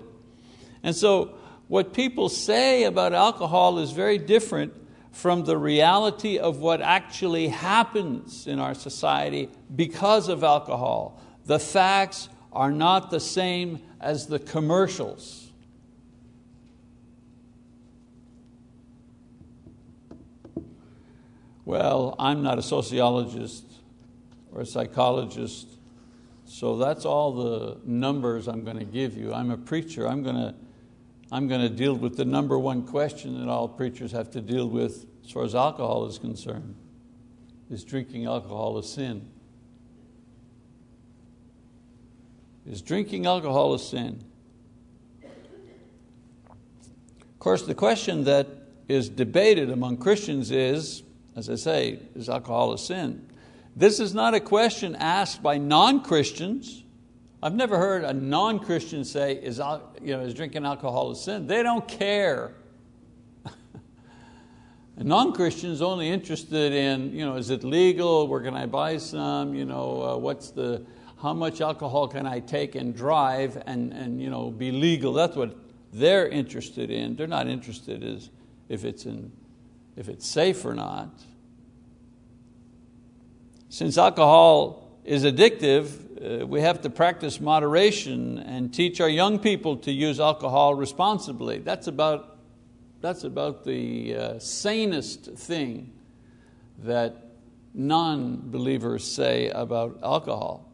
And 0.84 0.94
so 0.94 1.34
what 1.66 1.92
people 1.92 2.28
say 2.28 2.84
about 2.84 3.12
alcohol 3.12 3.80
is 3.80 3.90
very 3.90 4.18
different 4.18 4.74
from 5.12 5.44
the 5.44 5.58
reality 5.58 6.38
of 6.38 6.58
what 6.58 6.80
actually 6.80 7.48
happens 7.48 8.46
in 8.46 8.58
our 8.58 8.74
society 8.74 9.48
because 9.74 10.28
of 10.28 10.44
alcohol. 10.44 11.20
The 11.46 11.58
facts 11.58 12.28
are 12.52 12.70
not 12.70 13.10
the 13.10 13.20
same 13.20 13.80
as 14.00 14.26
the 14.26 14.38
commercials. 14.38 15.50
Well, 21.64 22.16
I'm 22.18 22.42
not 22.42 22.58
a 22.58 22.62
sociologist, 22.62 23.64
or 24.52 24.62
a 24.62 24.66
psychologist. 24.66 25.68
So 26.44 26.76
that's 26.76 27.04
all 27.04 27.32
the 27.32 27.80
numbers 27.84 28.48
I'm 28.48 28.64
going 28.64 28.78
to 28.78 28.84
give 28.84 29.16
you. 29.16 29.32
I'm 29.32 29.52
a 29.52 29.56
preacher. 29.56 30.08
I'm 30.08 30.24
going 30.24 30.34
to, 30.34 30.54
I'm 31.32 31.46
going 31.46 31.60
to 31.60 31.68
deal 31.68 31.94
with 31.94 32.16
the 32.16 32.24
number 32.24 32.58
one 32.58 32.86
question 32.86 33.38
that 33.38 33.48
all 33.48 33.68
preachers 33.68 34.12
have 34.12 34.30
to 34.32 34.40
deal 34.40 34.68
with 34.68 35.06
as 35.24 35.30
far 35.30 35.44
as 35.44 35.54
alcohol 35.54 36.06
is 36.06 36.18
concerned. 36.18 36.74
Is 37.70 37.84
drinking 37.84 38.26
alcohol 38.26 38.78
a 38.78 38.82
sin? 38.82 39.28
Is 42.66 42.82
drinking 42.82 43.26
alcohol 43.26 43.74
a 43.74 43.78
sin? 43.78 44.24
Of 45.22 45.28
course, 47.38 47.62
the 47.62 47.74
question 47.74 48.24
that 48.24 48.48
is 48.88 49.08
debated 49.08 49.70
among 49.70 49.98
Christians 49.98 50.50
is, 50.50 51.04
as 51.36 51.48
I 51.48 51.54
say, 51.54 52.00
is 52.14 52.28
alcohol 52.28 52.72
a 52.72 52.78
sin? 52.78 53.28
This 53.76 54.00
is 54.00 54.12
not 54.12 54.34
a 54.34 54.40
question 54.40 54.96
asked 54.96 55.42
by 55.42 55.58
non-Christians. 55.58 56.82
I've 57.42 57.54
never 57.54 57.78
heard 57.78 58.04
a 58.04 58.12
non-Christian 58.12 59.04
say, 59.04 59.34
is, 59.34 59.58
you 60.02 60.14
know, 60.14 60.20
is 60.20 60.34
drinking 60.34 60.66
alcohol 60.66 61.10
a 61.10 61.16
sin? 61.16 61.46
They 61.46 61.62
don't 61.62 61.88
care. 61.88 62.52
non 64.98 65.32
Christians 65.32 65.80
only 65.80 66.10
interested 66.10 66.72
in, 66.72 67.14
you 67.14 67.24
know, 67.24 67.36
is 67.36 67.48
it 67.48 67.64
legal? 67.64 68.28
Where 68.28 68.42
can 68.42 68.54
I 68.54 68.66
buy 68.66 68.98
some? 68.98 69.54
You 69.54 69.64
know, 69.64 70.02
uh, 70.02 70.16
what's 70.18 70.50
the, 70.50 70.84
how 71.22 71.32
much 71.32 71.62
alcohol 71.62 72.08
can 72.08 72.26
I 72.26 72.40
take 72.40 72.74
and 72.74 72.94
drive 72.94 73.62
and, 73.66 73.94
and 73.94 74.20
you 74.20 74.28
know, 74.28 74.50
be 74.50 74.70
legal? 74.70 75.14
That's 75.14 75.36
what 75.36 75.56
they're 75.94 76.28
interested 76.28 76.90
in. 76.90 77.16
They're 77.16 77.26
not 77.26 77.46
interested 77.46 78.02
in 78.02 78.20
if 78.68 78.84
it's, 78.84 79.06
in, 79.06 79.32
if 79.96 80.10
it's 80.10 80.26
safe 80.26 80.62
or 80.66 80.74
not. 80.74 81.08
Since 83.70 83.96
alcohol 83.96 84.98
is 85.04 85.24
addictive, 85.24 86.09
uh, 86.22 86.46
we 86.46 86.60
have 86.60 86.82
to 86.82 86.90
practice 86.90 87.40
moderation 87.40 88.38
and 88.38 88.72
teach 88.72 89.00
our 89.00 89.08
young 89.08 89.38
people 89.38 89.76
to 89.78 89.92
use 89.92 90.20
alcohol 90.20 90.74
responsibly. 90.74 91.58
That's 91.58 91.86
about, 91.86 92.38
that's 93.00 93.24
about 93.24 93.64
the 93.64 94.14
uh, 94.14 94.38
sanest 94.38 95.32
thing 95.32 95.92
that 96.80 97.32
non-believers 97.74 99.04
say 99.04 99.48
about 99.48 99.98
alcohol. 100.02 100.66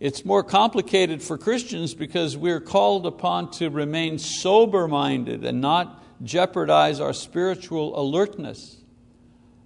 It's 0.00 0.24
more 0.24 0.42
complicated 0.42 1.22
for 1.22 1.38
Christians 1.38 1.94
because 1.94 2.36
we're 2.36 2.60
called 2.60 3.06
upon 3.06 3.50
to 3.52 3.70
remain 3.70 4.18
sober-minded 4.18 5.44
and 5.44 5.60
not 5.60 6.02
jeopardize 6.24 7.00
our 7.00 7.12
spiritual 7.12 7.98
alertness 7.98 8.82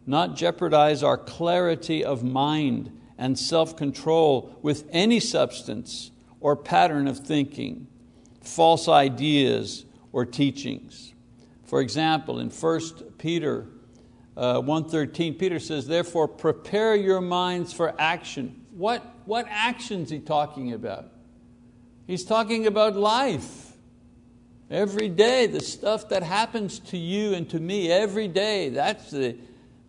not 0.06 0.36
jeopardize 0.36 1.02
our 1.02 1.18
clarity 1.18 2.04
of 2.04 2.22
mind 2.22 2.95
and 3.18 3.38
self-control 3.38 4.58
with 4.62 4.88
any 4.90 5.20
substance 5.20 6.10
or 6.40 6.54
pattern 6.56 7.08
of 7.08 7.18
thinking, 7.18 7.86
false 8.42 8.88
ideas 8.88 9.84
or 10.12 10.24
teachings. 10.24 11.14
For 11.64 11.80
example, 11.80 12.38
in 12.38 12.50
1 12.50 12.80
Peter 13.18 13.66
uh, 14.36 14.60
1.13, 14.60 15.38
Peter 15.38 15.58
says, 15.58 15.86
therefore 15.86 16.28
prepare 16.28 16.94
your 16.94 17.20
minds 17.20 17.72
for 17.72 17.94
action. 17.98 18.66
What, 18.72 19.02
what 19.24 19.46
action's 19.48 20.10
he 20.10 20.18
talking 20.18 20.74
about? 20.74 21.10
He's 22.06 22.24
talking 22.24 22.66
about 22.66 22.96
life. 22.96 23.72
Every 24.70 25.08
day, 25.08 25.46
the 25.46 25.60
stuff 25.60 26.08
that 26.10 26.22
happens 26.22 26.80
to 26.80 26.98
you 26.98 27.34
and 27.34 27.48
to 27.50 27.58
me 27.58 27.90
every 27.90 28.28
day, 28.28 28.68
that's 28.68 29.10
the, 29.10 29.36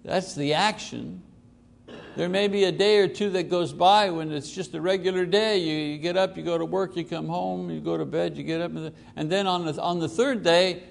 that's 0.03 0.35
the 0.35 0.53
action. 0.53 1.23
There 2.17 2.29
may 2.29 2.47
be 2.47 2.63
a 2.63 2.71
day 2.71 2.97
or 2.97 3.07
two 3.07 3.29
that 3.29 3.43
goes 3.43 3.71
by 3.71 4.09
when 4.09 4.31
it's 4.31 4.49
just 4.49 4.73
a 4.73 4.81
regular 4.81 5.23
day. 5.23 5.59
You, 5.59 5.75
you 5.75 5.97
get 5.99 6.17
up, 6.17 6.35
you 6.35 6.41
go 6.41 6.57
to 6.57 6.65
work, 6.65 6.97
you 6.97 7.05
come 7.05 7.27
home, 7.27 7.69
you 7.69 7.79
go 7.79 7.95
to 7.95 8.05
bed, 8.05 8.35
you 8.35 8.43
get 8.43 8.59
up, 8.59 8.71
and 9.15 9.29
then 9.29 9.45
on 9.45 9.65
the, 9.65 9.79
on 9.79 9.99
the 9.99 10.09
third 10.09 10.41
day, 10.41 10.81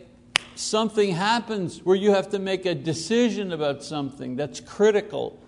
something 0.54 1.11
happens 1.11 1.85
where 1.85 1.97
you 1.97 2.12
have 2.12 2.30
to 2.30 2.38
make 2.38 2.64
a 2.64 2.76
decision 2.76 3.52
about 3.52 3.83
something 3.83 4.37
that's 4.37 4.61
critical. 4.61 5.42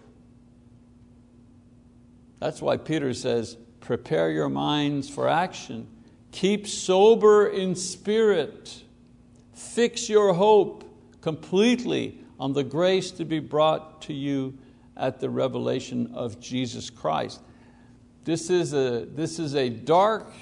That's 2.41 2.61
why 2.61 2.77
Peter 2.77 3.15
says, 3.15 3.57
prepare 3.79 4.33
your 4.33 4.49
minds 4.49 5.09
for 5.09 5.29
action. 5.29 5.87
Keep 6.33 6.67
sober 6.67 7.47
in 7.47 7.77
spirit. 7.77 8.83
Fix 9.55 10.09
your 10.09 10.35
hope 10.35 10.83
completely 11.21 12.19
on 12.41 12.53
the 12.53 12.65
grace 12.65 13.13
to 13.13 13.25
be 13.25 13.39
brought 13.39 14.03
to 14.03 14.13
you 14.13 14.59
at 14.99 15.21
the 15.21 15.31
revelation 15.31 16.11
of 16.15 16.41
Jesus 16.41 16.91
Christ. 16.91 17.41
This 18.25 18.51
is 18.51 18.75
a, 18.75 19.07
this 19.07 19.39
is 19.39 19.55
a 19.55 19.71
dark 19.71 20.33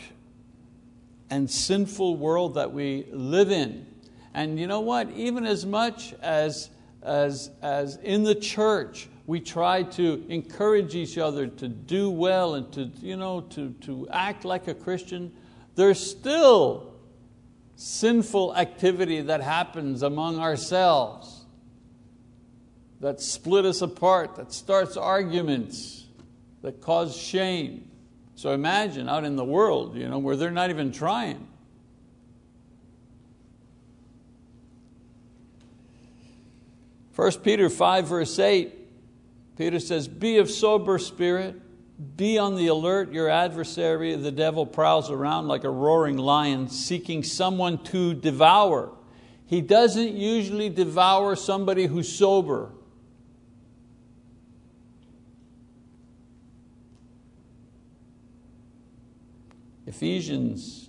and 1.30 1.48
sinful 1.48 2.16
world 2.16 2.54
that 2.54 2.72
we 2.72 3.06
live 3.12 3.50
in. 3.50 3.86
And 4.34 4.58
you 4.58 4.66
know 4.66 4.80
what? 4.80 5.10
Even 5.12 5.46
as 5.46 5.64
much 5.64 6.14
as, 6.14 6.70
as, 7.02 7.50
as 7.62 7.96
in 7.96 8.25
the 8.25 8.34
church, 8.34 9.08
we 9.26 9.40
try 9.40 9.82
to 9.82 10.25
encourage 10.28 10.94
each 10.94 11.18
other 11.18 11.46
to 11.48 11.68
do 11.68 12.10
well 12.10 12.54
and 12.54 12.72
to, 12.72 12.90
you 13.00 13.16
know, 13.16 13.40
to, 13.40 13.70
to 13.82 14.08
act 14.10 14.44
like 14.44 14.68
a 14.68 14.75
Christian, 14.75 15.32
there's 15.75 15.98
still 15.98 16.94
sinful 17.75 18.56
activity 18.56 19.20
that 19.20 19.42
happens 19.42 20.02
among 20.02 20.38
ourselves 20.38 21.36
that 23.00 23.20
split 23.20 23.64
us 23.64 23.82
apart, 23.82 24.36
that 24.36 24.52
starts 24.52 24.96
arguments, 24.96 26.04
that 26.62 26.80
cause 26.80 27.16
shame. 27.16 27.90
So 28.34 28.52
imagine 28.52 29.08
out 29.08 29.24
in 29.24 29.36
the 29.36 29.44
world 29.44 29.96
you 29.96 30.08
know, 30.08 30.18
where 30.18 30.36
they're 30.36 30.50
not 30.50 30.70
even 30.70 30.92
trying. 30.92 31.46
First 37.12 37.42
Peter 37.42 37.70
5 37.70 38.08
verse 38.08 38.38
8, 38.38 38.74
Peter 39.56 39.80
says, 39.80 40.06
be 40.06 40.36
of 40.36 40.50
sober 40.50 40.98
spirit, 40.98 41.54
be 42.16 42.36
on 42.36 42.56
the 42.56 42.66
alert. 42.66 43.10
Your 43.12 43.30
adversary, 43.30 44.14
the 44.16 44.30
devil, 44.30 44.66
prowls 44.66 45.10
around 45.10 45.48
like 45.48 45.64
a 45.64 45.70
roaring 45.70 46.18
lion 46.18 46.68
seeking 46.68 47.22
someone 47.22 47.82
to 47.84 48.12
devour. 48.12 48.92
He 49.46 49.62
doesn't 49.62 50.14
usually 50.14 50.68
devour 50.68 51.36
somebody 51.36 51.86
who's 51.86 52.12
sober. 52.12 52.70
Ephesians 59.87 60.88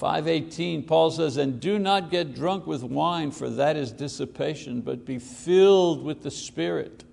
5.18, 0.00 0.86
Paul 0.86 1.10
says, 1.10 1.36
and 1.36 1.60
do 1.60 1.78
not 1.78 2.10
get 2.10 2.34
drunk 2.34 2.66
with 2.66 2.82
wine, 2.82 3.30
for 3.30 3.48
that 3.48 3.76
is 3.76 3.92
dissipation, 3.92 4.80
but 4.80 5.06
be 5.06 5.18
filled 5.18 6.02
with 6.02 6.22
the 6.22 6.30
Spirit 6.30 7.04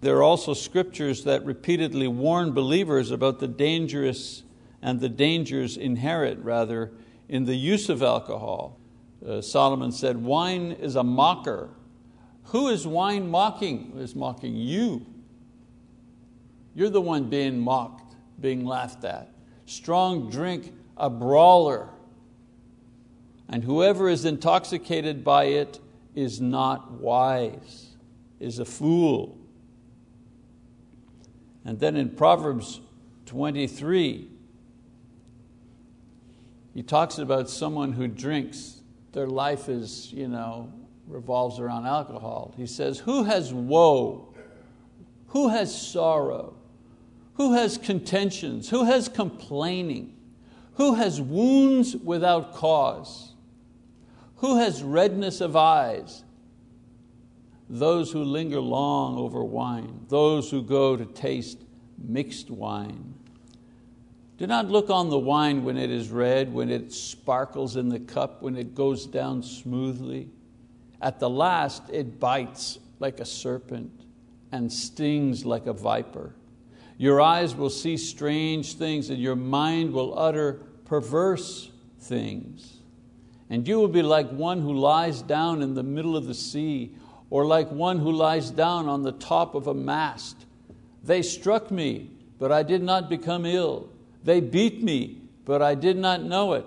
there 0.00 0.16
are 0.16 0.22
also 0.22 0.54
scriptures 0.54 1.24
that 1.24 1.44
repeatedly 1.44 2.06
warn 2.06 2.52
believers 2.52 3.10
about 3.10 3.40
the 3.40 3.48
dangerous 3.48 4.44
and 4.80 5.00
the 5.00 5.08
dangers 5.08 5.76
inherent, 5.76 6.44
rather, 6.44 6.92
in 7.28 7.46
the 7.46 7.56
use 7.56 7.88
of 7.88 8.02
alcohol. 8.02 8.78
Uh, 9.26 9.40
Solomon 9.40 9.90
said, 9.90 10.16
Wine 10.16 10.72
is 10.72 10.94
a 10.94 11.02
mocker. 11.02 11.70
Who 12.44 12.68
is 12.68 12.86
wine 12.86 13.28
mocking? 13.28 13.92
Is 13.98 14.14
mocking 14.14 14.54
you. 14.54 15.04
You're 16.74 16.90
the 16.90 17.00
one 17.00 17.28
being 17.28 17.58
mocked, 17.58 18.14
being 18.40 18.64
laughed 18.64 19.04
at. 19.04 19.32
Strong 19.68 20.30
drink, 20.30 20.72
a 20.96 21.10
brawler. 21.10 21.90
And 23.50 23.62
whoever 23.62 24.08
is 24.08 24.24
intoxicated 24.24 25.22
by 25.22 25.44
it 25.44 25.78
is 26.14 26.40
not 26.40 26.90
wise, 26.92 27.88
is 28.40 28.58
a 28.58 28.64
fool. 28.64 29.36
And 31.66 31.78
then 31.78 31.96
in 31.96 32.08
Proverbs 32.08 32.80
23, 33.26 34.30
he 36.72 36.82
talks 36.82 37.18
about 37.18 37.50
someone 37.50 37.92
who 37.92 38.08
drinks, 38.08 38.80
their 39.12 39.26
life 39.26 39.68
is, 39.68 40.10
you 40.14 40.28
know, 40.28 40.72
revolves 41.06 41.60
around 41.60 41.84
alcohol. 41.84 42.54
He 42.56 42.66
says, 42.66 43.00
Who 43.00 43.24
has 43.24 43.52
woe? 43.52 44.34
Who 45.26 45.50
has 45.50 45.78
sorrow? 45.78 46.57
Who 47.38 47.54
has 47.54 47.78
contentions? 47.78 48.68
Who 48.68 48.84
has 48.84 49.08
complaining? 49.08 50.14
Who 50.74 50.94
has 50.94 51.20
wounds 51.20 51.96
without 51.96 52.54
cause? 52.54 53.32
Who 54.36 54.58
has 54.58 54.82
redness 54.82 55.40
of 55.40 55.56
eyes? 55.56 56.22
those 57.68 58.10
who 58.10 58.24
linger 58.24 58.60
long 58.60 59.18
over 59.18 59.44
wine, 59.44 60.06
those 60.08 60.50
who 60.50 60.62
go 60.62 60.96
to 60.96 61.04
taste 61.04 61.58
mixed 61.98 62.50
wine. 62.50 63.14
Do 64.38 64.46
not 64.46 64.68
look 64.68 64.88
on 64.88 65.10
the 65.10 65.18
wine 65.18 65.64
when 65.64 65.76
it 65.76 65.90
is 65.90 66.10
red, 66.10 66.52
when 66.52 66.70
it 66.70 66.92
sparkles 66.92 67.76
in 67.76 67.88
the 67.88 67.98
cup, 67.98 68.40
when 68.40 68.56
it 68.56 68.74
goes 68.74 69.04
down 69.06 69.42
smoothly. 69.42 70.28
At 71.02 71.18
the 71.18 71.28
last, 71.28 71.82
it 71.90 72.20
bites 72.20 72.78
like 73.00 73.20
a 73.20 73.24
serpent 73.24 73.90
and 74.52 74.72
stings 74.72 75.44
like 75.44 75.66
a 75.66 75.72
viper. 75.72 76.34
Your 76.98 77.20
eyes 77.20 77.54
will 77.54 77.70
see 77.70 77.96
strange 77.96 78.74
things, 78.74 79.08
and 79.08 79.22
your 79.22 79.36
mind 79.36 79.92
will 79.92 80.18
utter 80.18 80.54
perverse 80.84 81.70
things. 82.00 82.78
And 83.48 83.66
you 83.66 83.78
will 83.78 83.88
be 83.88 84.02
like 84.02 84.28
one 84.30 84.60
who 84.60 84.74
lies 84.74 85.22
down 85.22 85.62
in 85.62 85.74
the 85.74 85.82
middle 85.82 86.16
of 86.16 86.26
the 86.26 86.34
sea 86.34 86.94
or 87.30 87.46
like 87.46 87.70
one 87.70 87.98
who 87.98 88.10
lies 88.10 88.50
down 88.50 88.88
on 88.88 89.02
the 89.02 89.12
top 89.12 89.54
of 89.54 89.68
a 89.68 89.74
mast. 89.74 90.44
They 91.04 91.22
struck 91.22 91.70
me, 91.70 92.10
but 92.38 92.50
I 92.50 92.62
did 92.62 92.82
not 92.82 93.08
become 93.08 93.46
ill. 93.46 93.90
They 94.24 94.40
beat 94.40 94.82
me, 94.82 95.22
but 95.44 95.62
I 95.62 95.74
did 95.74 95.96
not 95.96 96.22
know 96.22 96.54
it. 96.54 96.66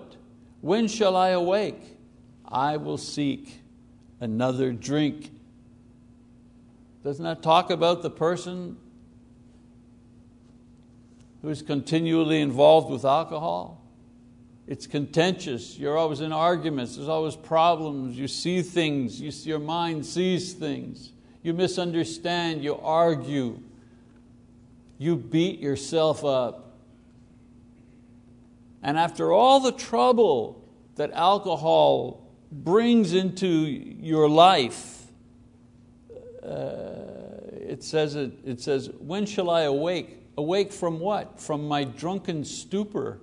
When 0.60 0.88
shall 0.88 1.16
I 1.16 1.30
awake? 1.30 1.98
I 2.46 2.76
will 2.76 2.98
seek 2.98 3.60
another 4.20 4.72
drink. 4.72 5.30
Doesn't 7.04 7.24
that 7.24 7.42
talk 7.42 7.70
about 7.70 8.02
the 8.02 8.10
person 8.10 8.76
who's 11.42 11.60
continually 11.60 12.40
involved 12.40 12.90
with 12.90 13.04
alcohol? 13.04 13.82
It's 14.66 14.86
contentious. 14.86 15.76
You're 15.76 15.98
always 15.98 16.20
in 16.20 16.32
arguments. 16.32 16.96
There's 16.96 17.08
always 17.08 17.36
problems. 17.36 18.16
You 18.16 18.28
see 18.28 18.62
things. 18.62 19.20
You 19.20 19.30
see, 19.30 19.50
your 19.50 19.58
mind 19.58 20.06
sees 20.06 20.52
things. 20.52 21.12
You 21.42 21.52
misunderstand. 21.52 22.62
You 22.62 22.76
argue. 22.76 23.60
You 24.98 25.16
beat 25.16 25.58
yourself 25.58 26.24
up. 26.24 26.76
And 28.82 28.96
after 28.96 29.32
all 29.32 29.60
the 29.60 29.72
trouble 29.72 30.64
that 30.96 31.10
alcohol 31.12 32.28
brings 32.50 33.14
into 33.14 33.46
your 33.46 34.28
life, 34.28 35.06
uh, 36.42 37.02
it, 37.52 37.82
says 37.82 38.14
it, 38.14 38.32
it 38.44 38.60
says, 38.60 38.90
When 38.98 39.26
shall 39.26 39.50
I 39.50 39.62
awake? 39.62 40.21
Awake 40.36 40.72
from 40.72 41.00
what? 41.00 41.40
From 41.40 41.68
my 41.68 41.84
drunken 41.84 42.44
stupor 42.44 43.20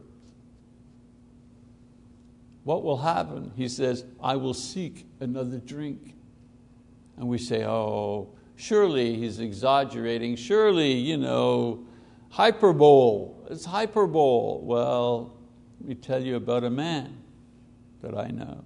what 2.69 2.84
will 2.84 2.98
happen? 2.98 3.52
He 3.56 3.67
says, 3.67 4.06
I 4.22 4.36
will 4.36 4.54
seek 4.54 5.08
another 5.19 5.58
drink. 5.58 6.13
And 7.17 7.28
we 7.28 7.39
say, 7.39 7.65
oh, 7.65 8.30
surely 8.58 9.15
he's 9.15 9.39
exaggerating. 9.39 10.36
Surely, 10.36 10.91
you 10.91 11.17
know, 11.17 11.86
hyperbole. 12.30 13.32
It's 13.50 13.65
hyperbole. 13.65 14.60
Well, 14.62 15.34
let 15.80 15.89
me 15.89 15.95
tell 15.95 16.24
you 16.24 16.36
about 16.36 16.63
a 16.63 16.69
man 16.69 17.17
that 18.04 18.15
I 18.15 18.28
know. 18.28 18.63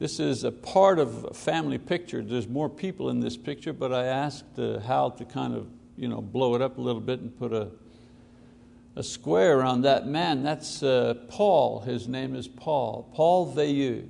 This 0.00 0.18
is 0.18 0.42
a 0.42 0.50
part 0.50 0.98
of 0.98 1.26
a 1.30 1.32
family 1.32 1.78
picture. 1.78 2.22
There's 2.22 2.48
more 2.48 2.68
people 2.68 3.08
in 3.08 3.20
this 3.20 3.36
picture, 3.36 3.72
but 3.72 3.92
I 3.92 4.06
asked 4.06 4.58
uh, 4.58 4.80
Hal 4.80 5.12
to 5.12 5.24
kind 5.24 5.54
of 5.54 5.68
you 5.96 6.08
know, 6.08 6.20
blow 6.20 6.54
it 6.54 6.62
up 6.62 6.78
a 6.78 6.80
little 6.80 7.00
bit 7.00 7.20
and 7.20 7.36
put 7.38 7.52
a 7.52 7.68
a 8.96 9.02
square 9.02 9.58
around 9.58 9.82
that 9.82 10.06
man. 10.06 10.42
That's 10.42 10.82
uh, 10.82 11.14
Paul. 11.28 11.80
His 11.80 12.06
name 12.06 12.34
is 12.36 12.46
Paul, 12.46 13.10
Paul 13.12 13.52
Veilleux. 13.52 14.08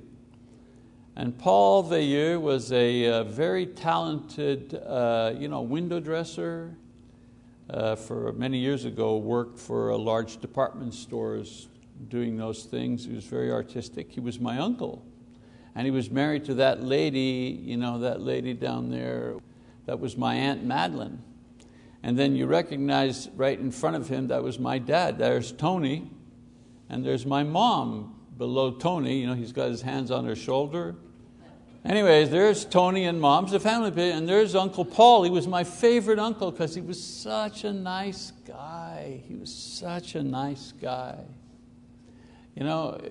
And 1.15 1.37
Paul 1.37 1.83
Veilleux 1.83 2.39
was 2.39 2.71
a, 2.71 3.07
uh, 3.07 3.23
very 3.23 3.65
talented 3.65 4.75
uh, 4.75 5.33
you 5.37 5.47
know, 5.47 5.61
window 5.61 5.99
dresser. 5.99 6.77
Uh, 7.67 7.95
for 7.95 8.31
many 8.33 8.59
years 8.59 8.85
ago, 8.85 9.17
worked 9.17 9.57
for 9.57 9.89
a 9.89 9.97
large 9.97 10.37
department 10.37 10.93
stores 10.93 11.67
doing 12.09 12.37
those 12.37 12.65
things. 12.65 13.05
He 13.05 13.13
was 13.13 13.25
very 13.25 13.51
artistic. 13.51 14.11
He 14.11 14.19
was 14.19 14.39
my 14.39 14.59
uncle. 14.59 15.03
And 15.73 15.83
he 15.83 15.89
was 15.89 16.11
married 16.11 16.45
to 16.45 16.53
that 16.55 16.83
lady, 16.83 17.59
you 17.63 17.75
know, 17.75 17.97
that 18.01 18.21
lady 18.21 18.53
down 18.53 18.91
there, 18.91 19.37
that 19.87 19.99
was 19.99 20.15
my 20.15 20.35
Aunt 20.35 20.63
Madeline. 20.63 21.23
And 22.05 22.19
then 22.19 22.35
you 22.35 22.45
recognize 22.45 23.29
right 23.35 23.59
in 23.59 23.71
front 23.71 23.95
of 23.95 24.07
him, 24.07 24.27
that 24.27 24.43
was 24.43 24.59
my 24.59 24.77
dad. 24.77 25.17
There's 25.17 25.51
Tony, 25.51 26.07
and 26.87 27.03
there's 27.03 27.25
my 27.25 27.41
mom 27.41 28.15
below 28.37 28.73
Tony. 28.73 29.21
You 29.21 29.25
know, 29.25 29.33
he's 29.33 29.51
got 29.51 29.69
his 29.69 29.81
hands 29.81 30.11
on 30.11 30.23
her 30.25 30.35
shoulder. 30.35 30.95
Anyways, 31.83 32.29
there's 32.29 32.63
Tony 32.63 33.05
and 33.05 33.19
mom's 33.19 33.53
a 33.53 33.59
family 33.59 33.89
pit, 33.89 34.13
and 34.13 34.29
there's 34.29 34.53
Uncle 34.53 34.85
Paul. 34.85 35.23
He 35.23 35.31
was 35.31 35.47
my 35.47 35.63
favorite 35.63 36.19
uncle 36.19 36.51
because 36.51 36.75
he 36.75 36.81
was 36.81 37.03
such 37.03 37.63
a 37.63 37.73
nice 37.73 38.33
guy. 38.45 39.23
He 39.27 39.33
was 39.33 39.51
such 39.51 40.13
a 40.13 40.21
nice 40.21 40.73
guy. 40.79 41.17
You 42.55 42.65
know, 42.65 43.01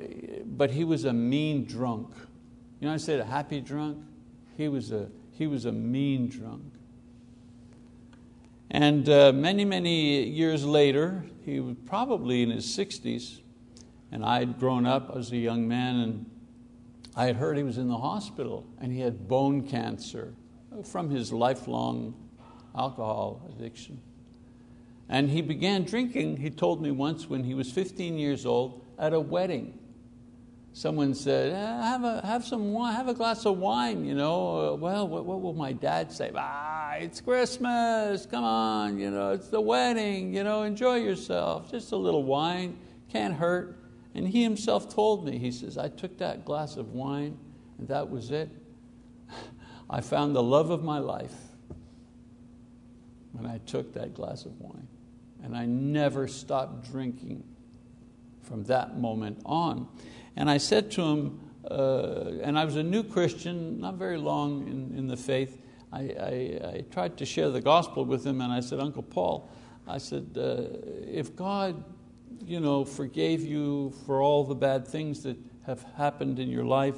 but 0.46 0.70
he 0.70 0.84
was 0.84 1.04
a 1.04 1.12
mean 1.12 1.64
drunk. 1.64 2.14
You 2.78 2.86
know, 2.86 2.94
I 2.94 2.98
said 2.98 3.18
a 3.18 3.24
happy 3.24 3.60
drunk. 3.60 3.98
He 4.56 4.68
was 4.68 4.92
a 4.92 5.08
he 5.32 5.48
was 5.48 5.64
a 5.64 5.72
mean 5.72 6.28
drunk. 6.28 6.73
And 8.74 9.08
uh, 9.08 9.32
many, 9.32 9.64
many 9.64 10.24
years 10.24 10.64
later, 10.64 11.24
he 11.44 11.60
was 11.60 11.76
probably 11.86 12.42
in 12.42 12.50
his 12.50 12.66
60s, 12.66 13.38
and 14.10 14.24
I 14.24 14.40
had 14.40 14.58
grown 14.58 14.84
up 14.84 15.14
as 15.16 15.30
a 15.30 15.36
young 15.36 15.68
man, 15.68 16.00
and 16.00 16.30
I 17.14 17.26
had 17.26 17.36
heard 17.36 17.56
he 17.56 17.62
was 17.62 17.78
in 17.78 17.86
the 17.86 17.98
hospital, 17.98 18.66
and 18.80 18.90
he 18.90 18.98
had 18.98 19.28
bone 19.28 19.68
cancer 19.68 20.34
from 20.82 21.08
his 21.08 21.32
lifelong 21.32 22.16
alcohol 22.76 23.48
addiction. 23.48 24.00
And 25.08 25.30
he 25.30 25.40
began 25.40 25.84
drinking, 25.84 26.38
he 26.38 26.50
told 26.50 26.82
me 26.82 26.90
once 26.90 27.30
when 27.30 27.44
he 27.44 27.54
was 27.54 27.70
15 27.70 28.18
years 28.18 28.44
old 28.44 28.84
at 28.98 29.14
a 29.14 29.20
wedding 29.20 29.78
someone 30.74 31.14
said, 31.14 31.52
eh, 31.52 31.82
have, 31.82 32.02
a, 32.02 32.20
have 32.26 32.44
some 32.44 32.74
have 32.74 33.06
a 33.06 33.14
glass 33.14 33.46
of 33.46 33.56
wine, 33.58 34.04
you 34.04 34.14
know. 34.14 34.72
Uh, 34.72 34.74
well, 34.74 35.08
what, 35.08 35.24
what, 35.24 35.40
will 35.40 35.54
my 35.54 35.72
dad 35.72 36.10
say? 36.10 36.30
Ah, 36.34 36.94
it's 36.94 37.20
Christmas, 37.20 38.26
come 38.26 38.42
on, 38.42 38.98
you 38.98 39.10
know, 39.10 39.30
it's 39.30 39.48
the 39.48 39.60
wedding, 39.60 40.34
you 40.34 40.42
know, 40.42 40.64
enjoy 40.64 40.96
yourself, 40.96 41.70
just 41.70 41.92
a 41.92 41.96
little 41.96 42.24
wine, 42.24 42.76
can't 43.08 43.34
hurt. 43.34 43.78
And 44.16 44.28
he 44.28 44.42
himself 44.42 44.92
told 44.92 45.24
me, 45.24 45.38
he 45.38 45.52
says, 45.52 45.78
I 45.78 45.88
took 45.88 46.18
that 46.18 46.44
glass 46.44 46.76
of 46.76 46.92
wine 46.92 47.38
and 47.78 47.88
that 47.88 48.10
was 48.10 48.32
it. 48.32 48.50
I 49.90 50.00
found 50.00 50.34
the 50.34 50.42
love 50.42 50.70
of 50.70 50.82
my 50.82 50.98
life 50.98 51.34
when 53.32 53.46
I 53.46 53.58
took 53.58 53.92
that 53.94 54.14
glass 54.14 54.44
of 54.44 54.60
wine. 54.60 54.88
And 55.42 55.56
I 55.56 55.66
never 55.66 56.26
stopped 56.26 56.90
drinking 56.90 57.44
from 58.44 58.64
that 58.64 58.98
moment 58.98 59.40
on. 59.44 59.88
And 60.36 60.50
I 60.50 60.58
said 60.58 60.90
to 60.92 61.02
him, 61.02 61.40
uh, 61.70 62.40
and 62.42 62.58
I 62.58 62.64
was 62.64 62.76
a 62.76 62.82
new 62.82 63.02
Christian, 63.02 63.80
not 63.80 63.94
very 63.94 64.18
long 64.18 64.68
in, 64.68 64.98
in 64.98 65.06
the 65.06 65.16
faith. 65.16 65.60
I, 65.92 65.98
I, 65.98 66.60
I, 66.74 66.84
tried 66.90 67.16
to 67.18 67.24
share 67.24 67.50
the 67.50 67.60
gospel 67.60 68.04
with 68.04 68.26
him, 68.26 68.40
and 68.40 68.52
I 68.52 68.60
said, 68.60 68.80
Uncle 68.80 69.02
Paul, 69.02 69.48
I 69.86 69.98
said, 69.98 70.36
uh, 70.36 70.64
if 71.06 71.34
God 71.36 71.82
you 72.46 72.60
know, 72.60 72.84
forgave 72.84 73.42
you 73.42 73.92
for 74.06 74.22
all 74.22 74.44
the 74.44 74.54
bad 74.54 74.86
things 74.86 75.22
that 75.22 75.36
have 75.66 75.82
happened 75.96 76.38
in 76.38 76.48
your 76.48 76.64
life, 76.64 76.96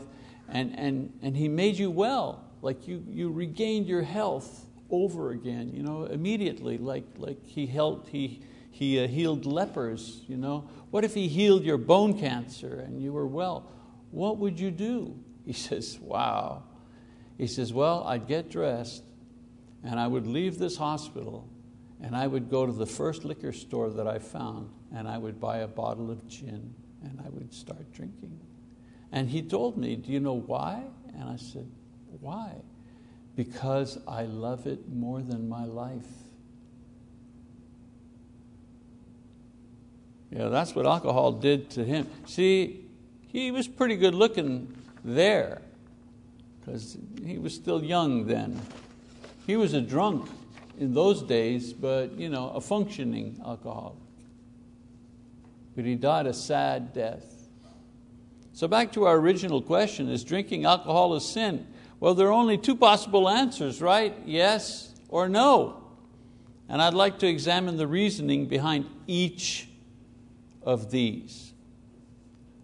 and, 0.48 0.76
and, 0.78 1.12
and 1.22 1.36
He 1.36 1.48
made 1.48 1.76
you 1.76 1.90
well, 1.90 2.44
like 2.62 2.88
you, 2.88 3.04
you 3.08 3.30
regained 3.30 3.86
your 3.86 4.02
health 4.02 4.66
over 4.90 5.30
again, 5.30 5.72
you 5.72 5.82
know, 5.82 6.04
immediately, 6.04 6.78
like, 6.78 7.04
like 7.16 7.44
He, 7.46 7.66
helped, 7.66 8.08
he, 8.08 8.42
he 8.76 9.02
uh, 9.02 9.08
healed 9.08 9.46
lepers, 9.46 10.20
you 10.28 10.36
know, 10.36 10.68
what 10.90 11.02
if 11.02 11.14
he 11.14 11.28
healed 11.28 11.64
your 11.64 11.78
bone 11.78 12.20
cancer 12.20 12.84
and 12.86 13.00
you 13.00 13.10
were 13.10 13.26
well? 13.26 13.70
What 14.10 14.36
would 14.36 14.60
you 14.60 14.70
do? 14.70 15.18
He 15.46 15.52
says, 15.54 15.98
Wow. 15.98 16.64
He 17.38 17.46
says, 17.46 17.72
Well, 17.72 18.04
I'd 18.04 18.26
get 18.26 18.50
dressed 18.50 19.02
and 19.82 19.98
I 19.98 20.06
would 20.06 20.26
leave 20.26 20.58
this 20.58 20.76
hospital 20.76 21.48
and 22.02 22.14
I 22.14 22.26
would 22.26 22.50
go 22.50 22.66
to 22.66 22.72
the 22.72 22.84
first 22.84 23.24
liquor 23.24 23.52
store 23.52 23.88
that 23.88 24.06
I 24.06 24.18
found 24.18 24.68
and 24.94 25.08
I 25.08 25.16
would 25.16 25.40
buy 25.40 25.58
a 25.58 25.68
bottle 25.68 26.10
of 26.10 26.28
gin 26.28 26.74
and 27.02 27.18
I 27.24 27.30
would 27.30 27.54
start 27.54 27.90
drinking. 27.94 28.38
And 29.10 29.30
he 29.30 29.40
told 29.40 29.78
me, 29.78 29.96
Do 29.96 30.12
you 30.12 30.20
know 30.20 30.40
why? 30.40 30.82
And 31.14 31.30
I 31.30 31.36
said, 31.36 31.70
Why? 32.20 32.56
Because 33.36 33.98
I 34.06 34.24
love 34.24 34.66
it 34.66 34.86
more 34.88 35.22
than 35.22 35.48
my 35.48 35.64
life. 35.64 36.25
Know, 40.30 40.50
that's 40.50 40.74
what 40.74 40.86
alcohol 40.86 41.32
did 41.32 41.70
to 41.70 41.84
him. 41.84 42.08
See, 42.26 42.84
he 43.28 43.50
was 43.50 43.68
pretty 43.68 43.96
good 43.96 44.14
looking 44.14 44.74
there 45.04 45.62
because 46.60 46.98
he 47.24 47.38
was 47.38 47.54
still 47.54 47.82
young 47.82 48.26
then. 48.26 48.60
He 49.46 49.56
was 49.56 49.72
a 49.72 49.80
drunk 49.80 50.28
in 50.78 50.92
those 50.92 51.22
days, 51.22 51.72
but 51.72 52.12
you 52.18 52.28
know, 52.28 52.50
a 52.50 52.60
functioning 52.60 53.40
alcoholic. 53.44 53.96
But 55.74 55.84
he 55.84 55.94
died 55.94 56.26
a 56.26 56.34
sad 56.34 56.92
death. 56.92 57.24
So 58.52 58.66
back 58.66 58.92
to 58.92 59.04
our 59.04 59.16
original 59.16 59.60
question, 59.60 60.08
is 60.08 60.24
drinking 60.24 60.64
alcohol 60.64 61.14
a 61.14 61.20
sin? 61.20 61.66
Well, 62.00 62.14
there 62.14 62.28
are 62.28 62.32
only 62.32 62.58
two 62.58 62.74
possible 62.74 63.28
answers, 63.28 63.80
right? 63.80 64.14
Yes 64.24 64.94
or 65.08 65.28
no. 65.28 65.82
And 66.68 66.82
I'd 66.82 66.94
like 66.94 67.18
to 67.20 67.26
examine 67.26 67.76
the 67.76 67.86
reasoning 67.86 68.46
behind 68.46 68.86
each 69.06 69.65
of 70.66 70.90
these. 70.90 71.54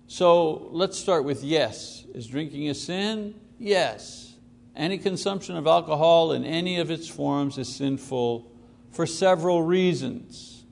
So 0.09 0.69
let's 0.73 0.99
start 0.99 1.25
with 1.25 1.43
yes. 1.43 2.05
Is 2.13 2.27
drinking 2.27 2.69
a 2.69 2.75
sin? 2.75 3.35
Yes. 3.59 4.35
Any 4.77 4.99
consumption 4.99 5.57
of 5.57 5.67
alcohol 5.67 6.33
in 6.33 6.45
any 6.45 6.79
of 6.79 6.91
its 6.91 7.09
forms 7.09 7.57
is 7.57 7.75
sinful 7.75 8.51
for 8.91 9.07
several 9.07 9.63
reasons. 9.63 10.65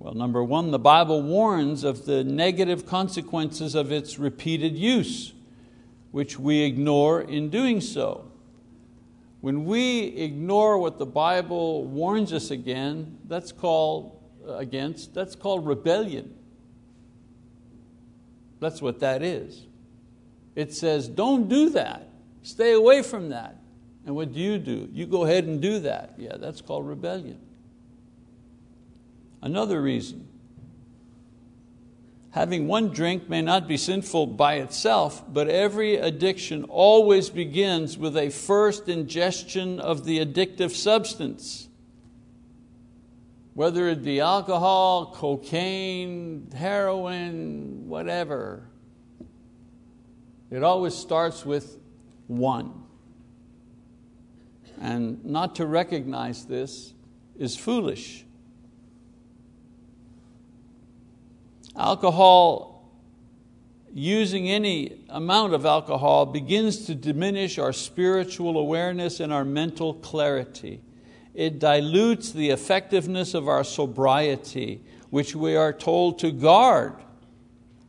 Well, 0.00 0.14
number 0.14 0.42
one, 0.42 0.70
the 0.70 0.78
Bible 0.78 1.22
warns 1.22 1.84
of 1.84 2.06
the 2.06 2.24
negative 2.24 2.86
consequences 2.86 3.74
of 3.74 3.92
its 3.92 4.18
repeated 4.18 4.76
use, 4.76 5.34
which 6.12 6.38
we 6.38 6.62
ignore 6.62 7.20
in 7.20 7.50
doing 7.50 7.80
so. 7.80 8.30
When 9.40 9.64
we 9.64 10.00
ignore 10.16 10.78
what 10.78 10.98
the 10.98 11.06
Bible 11.06 11.84
warns 11.84 12.32
us 12.32 12.50
again, 12.50 13.18
that's 13.26 13.52
called 13.52 14.17
against, 14.48 15.14
that's 15.14 15.34
called 15.34 15.66
rebellion. 15.66 16.34
That's 18.60 18.82
what 18.82 19.00
that 19.00 19.22
is. 19.22 19.66
It 20.54 20.74
says, 20.74 21.08
don't 21.08 21.48
do 21.48 21.70
that. 21.70 22.08
Stay 22.42 22.72
away 22.72 23.02
from 23.02 23.28
that. 23.28 23.56
And 24.06 24.16
what 24.16 24.32
do 24.32 24.40
you 24.40 24.58
do? 24.58 24.88
You 24.92 25.06
go 25.06 25.24
ahead 25.24 25.44
and 25.44 25.60
do 25.60 25.80
that. 25.80 26.14
Yeah, 26.16 26.36
that's 26.36 26.60
called 26.60 26.86
rebellion. 26.86 27.38
Another 29.42 29.80
reason 29.80 30.28
having 32.30 32.68
one 32.68 32.88
drink 32.88 33.28
may 33.28 33.42
not 33.42 33.66
be 33.66 33.76
sinful 33.76 34.26
by 34.26 34.54
itself, 34.54 35.24
but 35.32 35.48
every 35.48 35.96
addiction 35.96 36.62
always 36.64 37.30
begins 37.30 37.98
with 37.98 38.16
a 38.16 38.30
first 38.30 38.88
ingestion 38.88 39.80
of 39.80 40.04
the 40.04 40.24
addictive 40.24 40.70
substance 40.70 41.67
whether 43.58 43.88
it 43.88 44.04
be 44.04 44.20
alcohol, 44.20 45.06
cocaine, 45.16 46.48
heroin, 46.56 47.88
whatever. 47.88 48.62
It 50.48 50.62
always 50.62 50.94
starts 50.94 51.44
with 51.44 51.76
one. 52.28 52.84
And 54.80 55.24
not 55.24 55.56
to 55.56 55.66
recognize 55.66 56.44
this 56.44 56.94
is 57.36 57.56
foolish. 57.56 58.24
Alcohol, 61.76 62.88
using 63.92 64.48
any 64.48 65.00
amount 65.08 65.52
of 65.52 65.66
alcohol, 65.66 66.26
begins 66.26 66.86
to 66.86 66.94
diminish 66.94 67.58
our 67.58 67.72
spiritual 67.72 68.56
awareness 68.56 69.18
and 69.18 69.32
our 69.32 69.44
mental 69.44 69.94
clarity 69.94 70.80
it 71.38 71.60
dilutes 71.60 72.32
the 72.32 72.50
effectiveness 72.50 73.32
of 73.32 73.46
our 73.46 73.62
sobriety, 73.62 74.80
which 75.10 75.36
we 75.36 75.54
are 75.54 75.72
told 75.72 76.18
to 76.18 76.32
guard. 76.32 76.96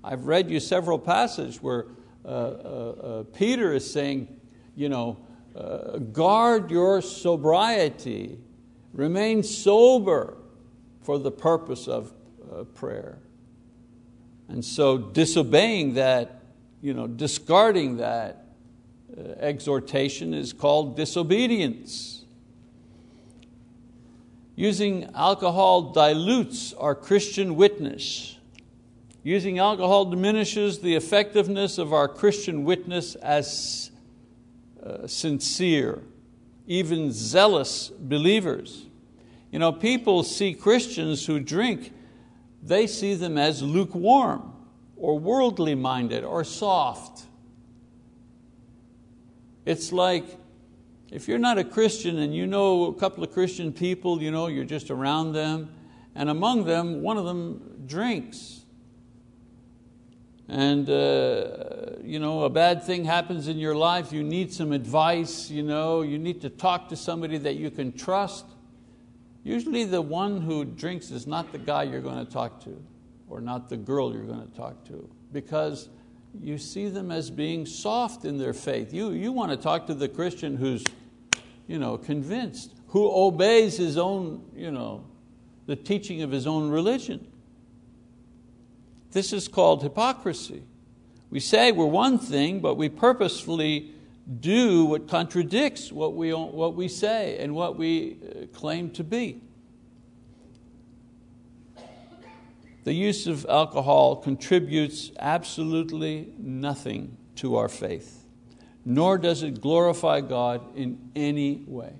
I've 0.04 0.26
read 0.26 0.52
you 0.52 0.60
several 0.60 1.00
passages 1.00 1.60
where 1.60 1.88
uh, 2.24 2.28
uh, 2.28 2.32
uh, 2.32 3.24
Peter 3.34 3.74
is 3.74 3.92
saying, 3.92 4.28
you 4.76 4.88
know, 4.88 5.18
uh, 5.56 5.98
guard 5.98 6.70
your 6.70 7.02
sobriety, 7.02 8.38
remain 8.94 9.42
sober 9.42 10.38
for 11.02 11.18
the 11.18 11.32
purpose 11.32 11.88
of 11.88 12.14
uh, 12.54 12.66
prayer. 12.66 13.18
And 14.48 14.64
so 14.64 15.00
disobeying 15.00 15.96
that, 15.96 16.44
you 16.84 16.94
know, 16.94 17.08
discarding 17.08 17.98
that 17.98 18.46
uh, 19.18 19.22
exhortation 19.40 20.36
is 20.36 20.54
called 20.54 20.96
disobedience. 20.96 22.18
Using 24.60 25.10
alcohol 25.15 25.93
dilutes 25.93 26.74
our 26.74 26.93
Christian 26.93 27.56
witness 27.56 28.36
Using 29.24 29.60
alcohol 29.60 30.06
diminishes 30.06 30.80
the 30.80 30.95
effectiveness 30.95 31.78
of 31.78 31.91
our 31.91 32.08
Christian 32.08 32.63
witness 32.63 33.15
as 33.15 33.91
uh, 34.84 35.08
sincere, 35.08 36.02
even 36.67 37.12
zealous 37.12 37.89
believers. 37.89 38.86
You 39.52 39.60
know, 39.60 39.74
people 39.74 40.24
see 40.24 40.54
Christians 40.54 41.26
who 41.26 41.39
drink, 41.39 41.93
they 42.63 42.88
see 42.88 43.13
them 43.13 43.38
as 43.38 43.62
lukewarm 43.62 44.54
or 44.95 45.19
worldly 45.19 45.76
minded 45.76 46.24
or 46.24 46.45
soft. 46.45 47.24
It's 49.65 49.91
like 49.91 50.26
if 51.12 51.28
you're 51.28 51.39
not 51.39 51.58
a 51.58 51.63
Christian 51.63 52.19
and 52.19 52.36
you 52.36 52.45
know 52.45 52.86
a 52.86 52.93
couple 52.93 53.24
of 53.24 53.32
Christian 53.32 53.74
people, 53.74 54.22
you 54.22 54.32
know, 54.32 54.48
you're 54.48 54.65
just 54.65 54.91
around 54.91 55.34
them, 55.34 55.74
and 56.15 56.30
among 56.30 56.65
them, 56.65 57.02
one 57.02 57.17
of 57.17 57.26
them 57.26 57.84
drinks. 57.88 58.62
And 60.48 60.89
uh, 60.89 61.98
you 62.04 62.19
know, 62.19 62.43
a 62.43 62.50
bad 62.50 62.84
thing 62.84 63.06
happens 63.06 63.48
in 63.48 63.58
your 63.58 63.76
life, 63.76 64.12
you 64.12 64.24
need 64.24 64.52
some 64.52 64.72
advice, 64.72 65.50
you, 65.50 65.63
know, 65.63 66.02
you 66.02 66.17
need 66.17 66.41
to 66.41 66.50
talk 66.50 66.89
to 66.89 66.95
somebody 66.95 67.38
that 67.38 67.56
you 67.56 67.69
can 67.69 67.91
trust. 67.91 68.45
Usually 69.43 69.86
the 69.86 70.02
one 70.02 70.41
who 70.41 70.65
drinks 70.65 71.12
is 71.12 71.26
not 71.26 71.52
the 71.52 71.58
guy 71.58 71.84
you're 71.84 72.02
going 72.02 72.24
to 72.24 72.32
talk 72.32 72.63
to 72.63 72.84
or 73.30 73.41
not 73.41 73.69
the 73.69 73.78
girl 73.78 74.13
you're 74.13 74.24
going 74.24 74.45
to 74.45 74.58
talk 74.58 74.84
to 74.86 75.08
because 75.32 75.89
you 76.42 76.58
see 76.58 76.89
them 76.89 77.12
as 77.12 77.30
being 77.30 77.65
soft 77.65 78.26
in 78.26 78.38
their 78.38 78.54
faith. 78.54 78.94
You, 78.94 79.12
you 79.12 79.32
want 79.32 79.52
to 79.52 79.58
talk 79.58 79.88
to 79.88 79.94
the 79.94 80.08
Christian 80.08 80.58
who's 80.58 80.84
you 81.68 81.78
know, 81.78 81.98
convinced, 81.98 82.74
who 82.88 83.10
obeys 83.12 83.78
his 83.78 83.98
own, 83.98 84.44
you 84.56 84.72
know, 84.72 85.06
the 85.68 85.76
teaching 85.76 86.24
of 86.24 86.32
his 86.32 86.48
own 86.48 86.70
religion. 86.70 87.28
This 89.12 89.32
is 89.34 89.48
called 89.48 89.84
hypocrisy. 89.84 90.63
We 91.30 91.39
say 91.39 91.72
we're 91.72 91.86
one 91.86 92.18
thing, 92.18 92.60
but 92.60 92.76
we 92.76 92.89
purposefully 92.89 93.94
do 94.39 94.86
what 94.86 95.08
contradicts 95.08 95.92
what 95.92 96.15
we, 96.15 96.34
what 96.34 96.74
we 96.74 96.88
say 96.88 97.38
and 97.38 97.54
what 97.54 97.78
we 97.78 98.18
uh, 98.24 98.46
claim 98.58 98.89
to 98.92 99.04
be. 99.04 99.42
The 102.84 102.94
use 102.94 103.28
of 103.28 103.46
alcohol 103.48 104.15
contributes 104.18 105.12
absolutely 105.20 106.34
nothing 106.38 107.18
to 107.36 107.58
our 107.58 107.70
faith, 107.70 108.26
nor 108.86 109.18
does 109.18 109.44
it 109.44 109.62
glorify 109.62 110.22
God 110.22 110.76
in 110.76 111.12
any 111.15 111.63
way. 111.68 111.94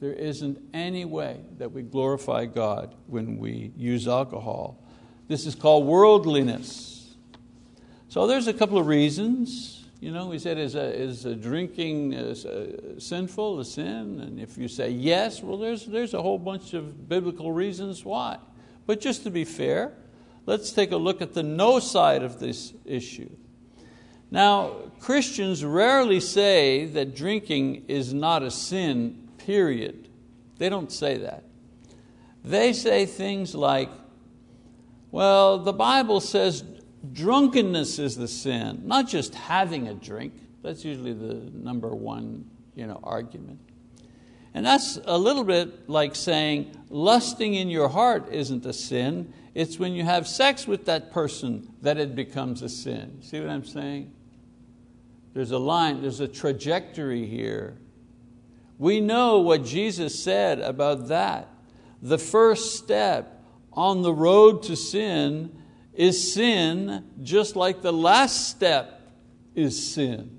There 0.00 0.12
isn't 0.12 0.58
any 0.72 1.04
way 1.04 1.40
that 1.58 1.72
we 1.72 1.82
glorify 1.82 2.46
God 2.46 2.94
when 3.06 3.38
we 3.38 3.72
use 3.76 4.06
alcohol. 4.06 4.82
This 5.28 5.46
is 5.46 5.54
called 5.54 5.86
worldliness. 5.86 7.14
So 8.08 8.26
there's 8.26 8.46
a 8.46 8.52
couple 8.52 8.78
of 8.78 8.86
reasons 8.86 9.84
you 10.04 10.10
know, 10.10 10.26
we 10.26 10.38
said, 10.38 10.58
is, 10.58 10.74
a, 10.74 10.94
is 10.94 11.24
a 11.24 11.34
drinking 11.34 12.12
a 12.12 13.00
sinful, 13.00 13.58
a 13.58 13.64
sin? 13.64 14.20
And 14.20 14.38
if 14.38 14.58
you 14.58 14.68
say 14.68 14.90
yes, 14.90 15.42
well, 15.42 15.56
there's, 15.56 15.86
there's 15.86 16.12
a 16.12 16.20
whole 16.20 16.38
bunch 16.38 16.74
of 16.74 17.08
biblical 17.08 17.52
reasons 17.52 18.04
why. 18.04 18.36
But 18.84 19.00
just 19.00 19.22
to 19.22 19.30
be 19.30 19.46
fair, 19.46 19.94
let's 20.46 20.72
take 20.72 20.92
a 20.92 20.96
look 20.96 21.22
at 21.22 21.34
the 21.34 21.42
no 21.42 21.78
side 21.78 22.22
of 22.22 22.40
this 22.40 22.72
issue. 22.84 23.30
Now, 24.30 24.76
Christians 25.00 25.64
rarely 25.64 26.20
say 26.20 26.86
that 26.86 27.14
drinking 27.14 27.84
is 27.88 28.12
not 28.12 28.42
a 28.42 28.50
sin, 28.50 29.28
period. 29.38 30.08
They 30.58 30.68
don't 30.68 30.90
say 30.90 31.18
that. 31.18 31.44
They 32.44 32.72
say 32.72 33.06
things 33.06 33.54
like, 33.54 33.90
well, 35.10 35.58
the 35.58 35.72
Bible 35.72 36.20
says 36.20 36.64
drunkenness 37.12 37.98
is 37.98 38.16
the 38.16 38.28
sin, 38.28 38.82
not 38.84 39.08
just 39.08 39.34
having 39.34 39.88
a 39.88 39.94
drink. 39.94 40.34
That's 40.62 40.84
usually 40.84 41.12
the 41.12 41.50
number 41.52 41.94
one 41.94 42.46
you 42.74 42.86
know, 42.86 43.00
argument. 43.02 43.60
And 44.54 44.64
that's 44.64 44.98
a 45.04 45.18
little 45.18 45.44
bit 45.44 45.88
like 45.88 46.14
saying 46.14 46.76
lusting 46.88 47.54
in 47.54 47.68
your 47.68 47.88
heart 47.88 48.32
isn't 48.32 48.64
a 48.66 48.72
sin. 48.72 49.32
It's 49.54 49.78
when 49.78 49.92
you 49.94 50.04
have 50.04 50.26
sex 50.26 50.66
with 50.66 50.84
that 50.86 51.12
person 51.12 51.72
that 51.82 51.96
it 51.96 52.16
becomes 52.16 52.60
a 52.62 52.68
sin. 52.68 53.22
See 53.22 53.38
what 53.40 53.48
I'm 53.48 53.64
saying? 53.64 54.12
There's 55.32 55.52
a 55.52 55.58
line, 55.58 56.02
there's 56.02 56.20
a 56.20 56.28
trajectory 56.28 57.26
here. 57.26 57.78
We 58.78 59.00
know 59.00 59.38
what 59.38 59.64
Jesus 59.64 60.22
said 60.22 60.60
about 60.60 61.08
that. 61.08 61.48
The 62.02 62.18
first 62.18 62.76
step 62.76 63.42
on 63.72 64.02
the 64.02 64.12
road 64.12 64.64
to 64.64 64.76
sin 64.76 65.56
is 65.92 66.34
sin 66.34 67.04
just 67.22 67.56
like 67.56 67.82
the 67.82 67.92
last 67.92 68.48
step 68.48 69.00
is 69.54 69.94
sin. 69.94 70.33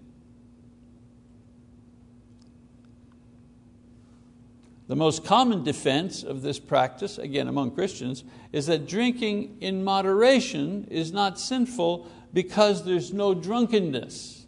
The 4.87 4.95
most 4.95 5.25
common 5.25 5.63
defense 5.63 6.23
of 6.23 6.41
this 6.43 6.59
practice, 6.59 7.17
again 7.17 7.47
among 7.47 7.71
Christians, 7.71 8.23
is 8.51 8.67
that 8.67 8.87
drinking 8.87 9.57
in 9.59 9.83
moderation 9.83 10.87
is 10.91 11.11
not 11.11 11.39
sinful 11.39 12.07
because 12.33 12.85
there's 12.85 13.11
no 13.11 13.33
drunkenness. 13.33 14.45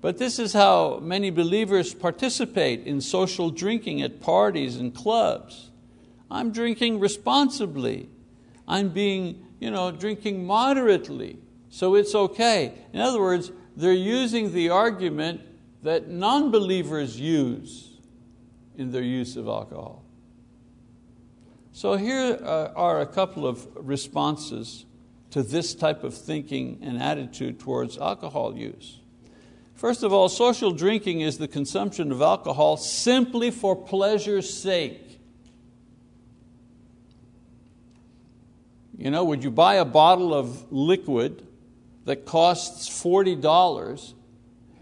But 0.00 0.18
this 0.18 0.38
is 0.38 0.52
how 0.52 0.98
many 1.00 1.30
believers 1.30 1.94
participate 1.94 2.86
in 2.86 3.00
social 3.00 3.50
drinking 3.50 4.02
at 4.02 4.20
parties 4.20 4.76
and 4.76 4.94
clubs. 4.94 5.70
I'm 6.30 6.52
drinking 6.52 6.98
responsibly. 6.98 8.08
I'm 8.66 8.88
being 8.88 9.46
you 9.60 9.70
know, 9.70 9.92
drinking 9.92 10.44
moderately, 10.46 11.38
so 11.68 11.94
it's 11.94 12.14
okay. 12.14 12.72
In 12.92 13.00
other 13.00 13.20
words, 13.20 13.52
they're 13.76 13.92
using 13.92 14.52
the 14.52 14.70
argument 14.70 15.42
that 15.82 16.08
non 16.08 16.50
believers 16.50 17.20
use 17.20 17.89
in 18.76 18.92
their 18.92 19.02
use 19.02 19.36
of 19.36 19.46
alcohol. 19.46 20.04
So, 21.72 21.96
here 21.96 22.38
uh, 22.42 22.72
are 22.74 23.00
a 23.00 23.06
couple 23.06 23.46
of 23.46 23.66
responses 23.76 24.84
to 25.30 25.42
this 25.42 25.74
type 25.74 26.02
of 26.02 26.14
thinking 26.14 26.78
and 26.82 27.00
attitude 27.00 27.60
towards 27.60 27.96
alcohol 27.98 28.56
use. 28.56 28.98
First 29.74 30.02
of 30.02 30.12
all, 30.12 30.28
social 30.28 30.72
drinking 30.72 31.20
is 31.20 31.38
the 31.38 31.48
consumption 31.48 32.12
of 32.12 32.20
alcohol 32.20 32.76
simply 32.76 33.50
for 33.50 33.74
pleasure's 33.74 34.52
sake. 34.52 35.20
You 38.98 39.10
know, 39.10 39.24
would 39.24 39.42
you 39.42 39.50
buy 39.50 39.76
a 39.76 39.84
bottle 39.86 40.34
of 40.34 40.70
liquid 40.70 41.46
that 42.04 42.26
costs 42.26 42.90
$40 42.90 44.12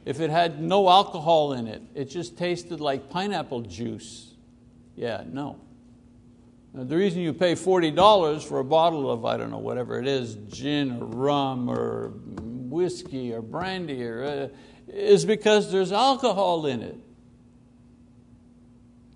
if 0.09 0.21
it 0.21 0.31
had 0.31 0.63
no 0.63 0.89
alcohol 0.89 1.53
in 1.53 1.67
it? 1.67 1.83
It 1.95 2.07
just 2.07 2.39
tasted 2.39 2.81
like 2.81 3.11
pineapple 3.11 3.61
juice. 3.61 4.33
Yeah, 4.97 5.23
no. 5.31 5.61
Now, 6.73 6.85
the 6.85 6.97
reason 6.97 7.21
you 7.21 7.35
pay 7.35 7.53
$40 7.53 8.43
for 8.43 8.59
a 8.59 8.65
bottle 8.65 9.11
of, 9.11 9.27
I 9.27 9.37
don't 9.37 9.51
know, 9.51 9.59
whatever 9.59 9.99
it 9.99 10.07
is, 10.07 10.37
gin 10.49 10.93
or 10.93 11.05
rum 11.05 11.69
or 11.69 12.09
whiskey 12.39 13.35
or 13.35 13.43
brandy, 13.43 14.03
or, 14.03 14.25
uh, 14.25 14.49
is 14.89 15.27
because 15.27 15.71
there's 15.71 15.93
alcohol 15.93 16.65
in 16.65 16.81
it. 16.81 16.97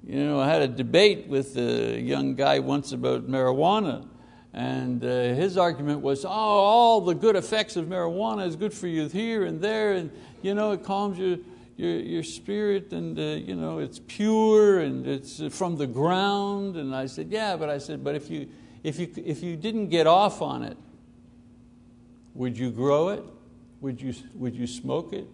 You 0.07 0.23
know, 0.27 0.41
I 0.41 0.49
had 0.49 0.61
a 0.61 0.69
debate 0.69 1.27
with 1.27 1.57
a 1.57 1.99
young 1.99 2.35
guy 2.35 2.59
once 2.59 2.93
about 2.93 3.31
marijuana. 3.31 4.07
And 4.55 5.03
uh, 5.03 5.09
his 5.35 5.57
argument 5.57 6.01
was, 6.01 6.25
oh, 6.25 6.29
all 6.29 7.01
the 7.01 7.15
good 7.15 7.37
effects 7.37 7.77
of 7.77 7.87
marijuana 7.87 8.47
is 8.47 8.55
good 8.55 8.75
for 8.75 8.87
you 8.87 9.09
here 9.09 9.45
and 9.45 9.61
there, 9.61 9.95
and 9.95 10.11
you 10.43 10.55
know, 10.55 10.73
it 10.73 10.85
calms 10.85 11.19
your, 11.19 11.38
your, 11.77 11.99
your 12.01 12.23
spirit, 12.23 12.93
and 12.93 13.19
uh, 13.19 13.23
you 13.23 13.55
know, 13.55 13.79
it's 13.79 14.01
pure, 14.07 14.81
and 14.81 15.07
it's 15.07 15.43
from 15.55 15.77
the 15.77 15.87
ground. 15.87 16.77
And 16.77 16.95
I 16.95 17.07
said, 17.07 17.31
yeah, 17.31 17.57
but 17.57 17.71
I 17.71 17.79
said, 17.79 18.05
but 18.05 18.15
if 18.15 18.29
you, 18.29 18.49
if 18.83 18.99
you, 18.99 19.11
if 19.17 19.43
you 19.43 19.57
didn't 19.57 19.88
get 19.88 20.07
off 20.07 20.43
on 20.43 20.62
it, 20.62 20.77
would 22.35 22.59
you 22.59 22.71
grow 22.71 23.09
it? 23.09 23.25
Would 23.81 24.01
you, 24.03 24.15
would 24.35 24.55
you 24.55 24.67
smoke 24.67 25.15
it? 25.15 25.27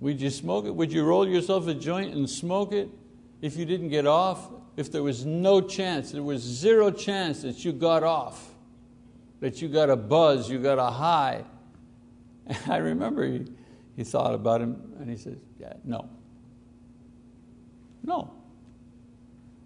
Would 0.00 0.20
you 0.20 0.30
smoke 0.30 0.64
it? 0.64 0.74
Would 0.74 0.92
you 0.92 1.04
roll 1.04 1.28
yourself 1.28 1.66
a 1.66 1.74
joint 1.74 2.14
and 2.14 2.28
smoke 2.28 2.72
it 2.72 2.88
if 3.40 3.56
you 3.56 3.64
didn't 3.64 3.88
get 3.88 4.06
off? 4.06 4.50
If 4.76 4.90
there 4.90 5.02
was 5.02 5.24
no 5.24 5.60
chance, 5.60 6.10
there 6.10 6.22
was 6.22 6.42
zero 6.42 6.90
chance 6.90 7.42
that 7.42 7.64
you 7.64 7.72
got 7.72 8.02
off, 8.02 8.50
that 9.40 9.62
you 9.62 9.68
got 9.68 9.90
a 9.90 9.96
buzz, 9.96 10.50
you 10.50 10.58
got 10.58 10.78
a 10.78 10.90
high. 10.90 11.44
And 12.46 12.58
I 12.68 12.78
remember 12.78 13.26
he, 13.26 13.46
he 13.96 14.04
thought 14.04 14.34
about 14.34 14.60
him 14.60 14.76
and 14.98 15.08
he 15.08 15.16
said, 15.16 15.40
yeah, 15.58 15.74
no. 15.84 16.08
No. 18.02 18.32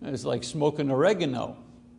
It's 0.02 0.24
like 0.24 0.44
smoking 0.44 0.90
oregano. 0.90 1.56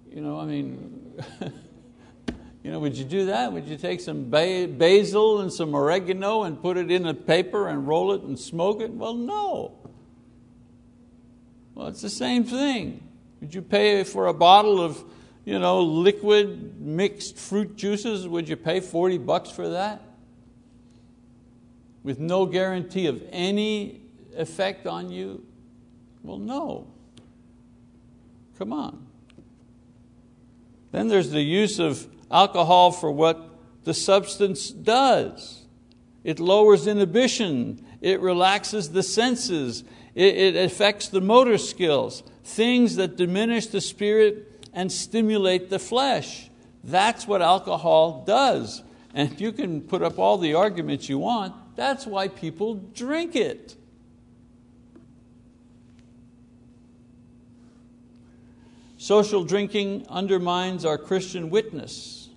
You 0.09 0.21
know, 0.21 0.39
I 0.39 0.45
mean, 0.45 1.21
you 2.63 2.71
know, 2.71 2.79
would 2.79 2.95
you 2.95 3.05
do 3.05 3.25
that? 3.25 3.51
Would 3.51 3.67
you 3.67 3.77
take 3.77 3.99
some 3.99 4.29
basil 4.29 5.41
and 5.41 5.51
some 5.51 5.75
oregano 5.75 6.43
and 6.43 6.61
put 6.61 6.77
it 6.77 6.89
in 6.91 7.07
a 7.07 7.13
paper 7.13 7.67
and 7.67 7.87
roll 7.87 8.13
it 8.13 8.21
and 8.21 8.39
smoke 8.39 8.81
it? 8.81 8.91
Well, 8.91 9.15
no. 9.15 9.78
Well, 11.79 11.87
it's 11.87 12.01
the 12.01 12.09
same 12.09 12.43
thing. 12.43 13.07
Would 13.39 13.55
you 13.55 13.61
pay 13.61 14.03
for 14.03 14.27
a 14.27 14.33
bottle 14.33 14.81
of 14.81 15.01
you 15.45 15.59
know, 15.59 15.79
liquid 15.79 16.77
mixed 16.77 17.37
fruit 17.37 17.77
juices, 17.77 18.27
would 18.27 18.49
you 18.49 18.57
pay 18.57 18.81
40 18.81 19.17
bucks 19.19 19.49
for 19.49 19.69
that? 19.69 20.01
With 22.03 22.19
no 22.19 22.45
guarantee 22.45 23.07
of 23.07 23.23
any 23.31 24.01
effect 24.35 24.87
on 24.87 25.09
you? 25.09 25.45
Well, 26.21 26.37
no. 26.37 26.87
Come 28.57 28.73
on. 28.73 29.07
Then 30.91 31.07
there's 31.07 31.31
the 31.31 31.39
use 31.39 31.79
of 31.79 32.05
alcohol 32.29 32.91
for 32.91 33.09
what 33.09 33.57
the 33.85 33.93
substance 33.93 34.69
does. 34.69 35.65
It 36.25 36.41
lowers 36.41 36.87
inhibition, 36.87 37.85
it 38.01 38.19
relaxes 38.19 38.89
the 38.89 39.01
senses, 39.01 39.85
it, 40.15 40.35
it 40.35 40.55
affects 40.55 41.07
the 41.07 41.21
motor 41.21 41.57
skills, 41.57 42.23
things 42.43 42.95
that 42.95 43.15
diminish 43.15 43.67
the 43.67 43.81
spirit 43.81 44.67
and 44.73 44.91
stimulate 44.91 45.69
the 45.69 45.79
flesh. 45.79 46.49
That's 46.83 47.27
what 47.27 47.41
alcohol 47.41 48.23
does. 48.25 48.83
And 49.13 49.39
you 49.39 49.51
can 49.51 49.81
put 49.81 50.01
up 50.01 50.19
all 50.19 50.37
the 50.37 50.53
arguments 50.53 51.09
you 51.09 51.19
want, 51.19 51.53
that's 51.75 52.05
why 52.05 52.27
people 52.27 52.75
drink 52.75 53.35
it. 53.35 53.75
Social 58.97 59.45
drinking 59.45 60.05
undermines 60.09 60.83
our 60.83 60.97
Christian 60.97 61.49
witness. 61.49 62.29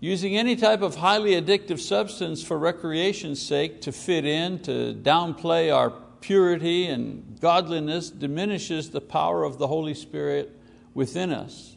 Using 0.00 0.36
any 0.36 0.56
type 0.56 0.80
of 0.80 0.96
highly 0.96 1.32
addictive 1.32 1.78
substance 1.78 2.42
for 2.42 2.58
recreation's 2.58 3.40
sake 3.40 3.82
to 3.82 3.92
fit 3.92 4.24
in, 4.24 4.60
to 4.60 4.94
downplay 4.94 5.74
our 5.74 5.92
purity 6.20 6.86
and 6.86 7.38
godliness 7.40 8.10
diminishes 8.10 8.90
the 8.90 9.00
power 9.00 9.44
of 9.44 9.58
the 9.58 9.66
Holy 9.66 9.94
Spirit 9.94 10.58
within 10.94 11.32
us. 11.32 11.76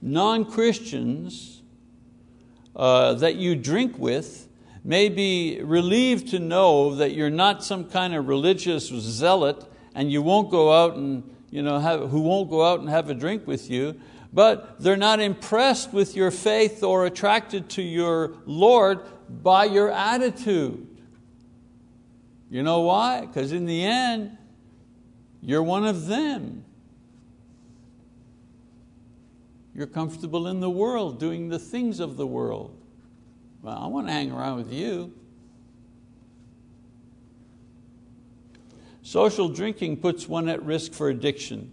Non 0.00 0.44
Christians 0.44 1.62
uh, 2.74 3.14
that 3.14 3.36
you 3.36 3.54
drink 3.54 3.98
with 3.98 4.48
may 4.84 5.08
be 5.08 5.60
relieved 5.62 6.28
to 6.28 6.38
know 6.38 6.94
that 6.96 7.12
you're 7.12 7.30
not 7.30 7.62
some 7.62 7.84
kind 7.84 8.14
of 8.14 8.26
religious 8.26 8.88
zealot 8.88 9.64
and 9.94 10.10
you 10.10 10.22
won't 10.22 10.50
go 10.50 10.72
out 10.72 10.96
and 10.96 11.22
you 11.50 11.62
know, 11.62 11.78
have, 11.78 12.10
who 12.10 12.22
won't 12.22 12.48
go 12.48 12.64
out 12.64 12.80
and 12.80 12.88
have 12.88 13.10
a 13.10 13.14
drink 13.14 13.46
with 13.46 13.70
you, 13.70 14.00
but 14.32 14.80
they're 14.80 14.96
not 14.96 15.20
impressed 15.20 15.92
with 15.92 16.16
your 16.16 16.30
faith 16.30 16.82
or 16.82 17.04
attracted 17.04 17.68
to 17.68 17.82
your 17.82 18.34
Lord 18.46 19.00
by 19.28 19.66
your 19.66 19.90
attitude. 19.90 20.88
You 22.52 22.62
know 22.62 22.80
why? 22.80 23.22
Because 23.22 23.50
in 23.52 23.64
the 23.64 23.82
end, 23.82 24.36
you're 25.40 25.62
one 25.62 25.86
of 25.86 26.06
them. 26.06 26.66
You're 29.74 29.86
comfortable 29.86 30.46
in 30.46 30.60
the 30.60 30.68
world, 30.68 31.18
doing 31.18 31.48
the 31.48 31.58
things 31.58 31.98
of 31.98 32.18
the 32.18 32.26
world. 32.26 32.76
Well, 33.62 33.78
I 33.78 33.86
want 33.86 34.06
to 34.08 34.12
hang 34.12 34.30
around 34.30 34.58
with 34.58 34.70
you. 34.70 35.14
Social 39.00 39.48
drinking 39.48 39.96
puts 39.96 40.28
one 40.28 40.46
at 40.50 40.62
risk 40.62 40.92
for 40.92 41.08
addiction. 41.08 41.72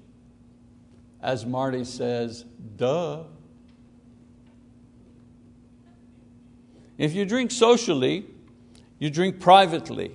As 1.22 1.46
Marty 1.46 1.84
says, 1.84 2.46
duh. 2.78 3.24
If 6.98 7.14
you 7.14 7.26
drink 7.26 7.52
socially, 7.52 8.28
you 8.98 9.10
drink 9.10 9.42
privately, 9.42 10.14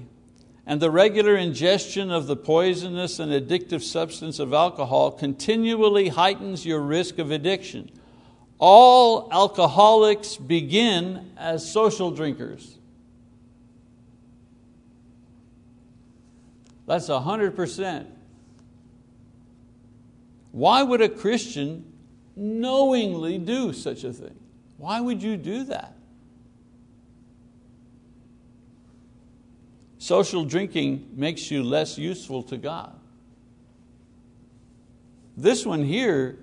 and 0.66 0.81
the 0.81 0.90
regular 0.90 1.37
ingestion 1.37 2.11
of 2.11 2.27
the 2.27 2.37
poisonous 2.37 3.18
and 3.18 3.31
addictive 3.31 3.83
substance 3.83 4.38
of 4.38 4.53
alcohol 4.55 5.11
continually 5.11 6.09
heightens 6.09 6.64
your 6.64 6.81
risk 6.81 7.18
of 7.18 7.31
addiction. 7.31 7.90
All 8.59 9.29
alcoholics 9.31 10.37
begin 10.37 11.33
as 11.37 11.70
social 11.70 12.11
drinkers. 12.11 12.79
That's 16.87 17.09
100%. 17.09 18.07
Why 20.53 20.83
would 20.83 21.00
a 21.00 21.09
Christian 21.09 21.92
knowingly 22.37 23.38
do 23.38 23.72
such 23.72 24.05
a 24.05 24.12
thing? 24.12 24.38
Why 24.79 25.00
would 25.00 25.22
you 25.22 25.37
do 25.37 25.64
that? 25.64 25.93
Social 30.05 30.45
drinking 30.45 31.09
makes 31.14 31.51
you 31.51 31.62
less 31.62 31.97
useful 31.97 32.43
to 32.43 32.59
God. 32.59 32.93
This 35.35 35.64
one 35.64 35.83
here 35.83 36.40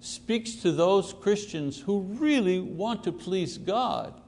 speaks 0.00 0.56
to 0.56 0.70
those 0.70 1.14
Christians 1.14 1.80
who 1.80 2.00
really 2.00 2.60
want 2.60 3.04
to 3.04 3.12
please 3.12 3.56
God, 3.56 4.20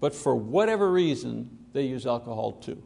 but 0.00 0.14
for 0.14 0.34
whatever 0.34 0.90
reason, 0.90 1.50
they 1.74 1.82
use 1.82 2.06
alcohol 2.06 2.52
too. 2.52 2.82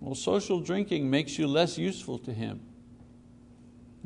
Well, 0.00 0.14
social 0.14 0.60
drinking 0.60 1.08
makes 1.08 1.38
you 1.38 1.46
less 1.46 1.78
useful 1.78 2.18
to 2.18 2.34
Him. 2.34 2.60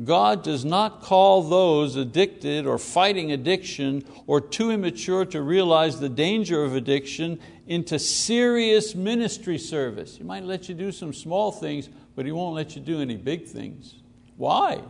God 0.02 0.42
does 0.42 0.64
not 0.64 1.02
call 1.02 1.42
those 1.42 1.96
addicted 1.96 2.66
or 2.66 2.78
fighting 2.78 3.30
addiction 3.30 4.04
or 4.26 4.40
too 4.40 4.70
immature 4.70 5.24
to 5.26 5.42
realize 5.42 6.00
the 6.00 6.08
danger 6.08 6.64
of 6.64 6.74
addiction 6.74 7.38
into 7.66 7.98
serious 7.98 8.94
ministry 8.94 9.58
service. 9.58 10.16
He 10.16 10.24
might 10.24 10.44
let 10.44 10.68
you 10.68 10.74
do 10.74 10.92
some 10.92 11.12
small 11.12 11.52
things, 11.52 11.90
but 12.16 12.24
He 12.24 12.32
won't 12.32 12.54
let 12.54 12.74
you 12.74 12.80
do 12.80 13.00
any 13.00 13.16
big 13.16 13.46
things. 13.46 13.94
Why? 14.36 14.82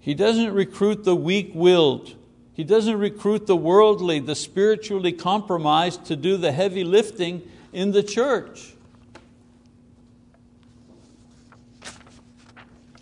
He 0.00 0.14
doesn't 0.14 0.52
recruit 0.52 1.04
the 1.04 1.14
weak 1.14 1.52
willed. 1.54 2.16
He 2.54 2.64
doesn't 2.64 2.98
recruit 2.98 3.46
the 3.46 3.56
worldly, 3.56 4.18
the 4.18 4.34
spiritually 4.34 5.12
compromised 5.12 6.06
to 6.06 6.16
do 6.16 6.38
the 6.38 6.52
heavy 6.52 6.82
lifting 6.82 7.42
in 7.72 7.92
the 7.92 8.02
church. 8.02 8.74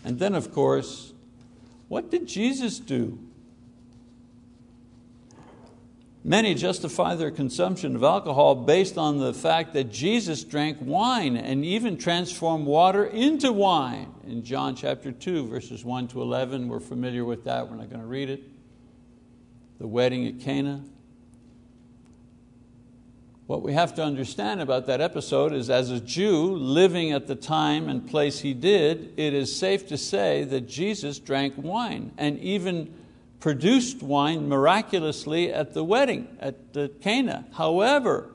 And 0.09 0.19
then, 0.19 0.35
of 0.35 0.53
course, 0.53 1.13
what 1.89 2.11
did 2.11 2.27
Jesus 2.27 2.79
do? 2.79 3.19
Many 6.25 6.55
justify 6.55 7.15
their 7.15 7.31
consumption 7.31 7.95
of 7.95 8.03
alcohol 8.03 8.55
based 8.55 8.97
on 8.97 9.19
the 9.19 9.35
fact 9.35 9.75
that 9.75 9.93
Jesus 9.93 10.45
drank 10.45 10.79
wine 10.81 11.37
and 11.37 11.63
even 11.63 11.99
transformed 11.99 12.65
water 12.65 13.05
into 13.05 13.53
wine. 13.53 14.15
In 14.27 14.45
John 14.45 14.75
chapter 14.75 15.13
2, 15.13 15.47
verses 15.47 15.85
1 15.85 16.09
to 16.09 16.23
11, 16.23 16.69
we're 16.69 16.81
familiar 16.81 17.27
with 17.27 17.45
that, 17.45 17.69
we're 17.69 17.77
not 17.77 17.91
going 17.91 18.01
to 18.01 18.07
read 18.07 18.31
it. 18.31 18.45
The 19.79 19.87
wedding 19.87 20.27
at 20.27 20.41
Cana. 20.41 20.85
What 23.49 23.63
we 23.63 23.73
have 23.73 23.95
to 23.95 24.05
understand 24.05 24.61
about 24.61 24.85
that 24.89 25.01
episode 25.01 25.55
is 25.55 25.71
as 25.71 25.91
a 25.91 26.01
Jew 26.01 26.55
living 26.55 27.13
at 27.13 27.27
the 27.27 27.35
time 27.35 27.89
and 27.89 28.07
place 28.07 28.41
he 28.41 28.53
did, 28.53 29.15
it 29.17 29.33
is 29.33 29.59
safe 29.59 29.89
to 29.89 29.97
say 29.97 30.45
that 30.45 30.69
Jesus 30.69 31.19
drank 31.19 31.55
wine 31.57 32.13
and 32.19 32.39
even 32.41 32.95
produced 33.41 34.03
wine 34.03 34.51
miraculously 34.51 35.51
at 35.51 35.73
the 35.73 35.83
wedding 35.83 36.29
at 36.41 36.75
the 36.75 36.91
Cana. 37.01 37.47
However, 37.55 38.29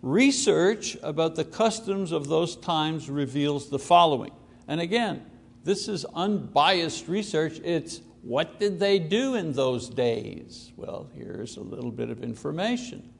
research 0.00 0.96
about 1.02 1.34
the 1.34 1.44
customs 1.44 2.10
of 2.10 2.28
those 2.28 2.56
times 2.56 3.10
reveals 3.10 3.68
the 3.68 3.78
following. 3.78 4.32
And 4.66 4.80
again, 4.80 5.26
this 5.64 5.88
is 5.88 6.06
unbiased 6.14 7.06
research. 7.06 7.60
It's 7.62 8.00
what 8.22 8.58
did 8.58 8.80
they 8.80 8.98
do 8.98 9.34
in 9.34 9.52
those 9.52 9.90
days? 9.90 10.72
Well, 10.74 11.10
here's 11.14 11.58
a 11.58 11.62
little 11.62 11.92
bit 11.92 12.08
of 12.08 12.22
information. 12.22 13.12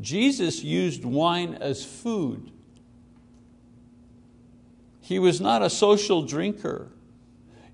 Jesus 0.00 0.62
used 0.62 1.04
wine 1.04 1.54
as 1.60 1.84
food. 1.84 2.50
He 5.00 5.18
was 5.18 5.40
not 5.40 5.62
a 5.62 5.70
social 5.70 6.22
drinker, 6.22 6.88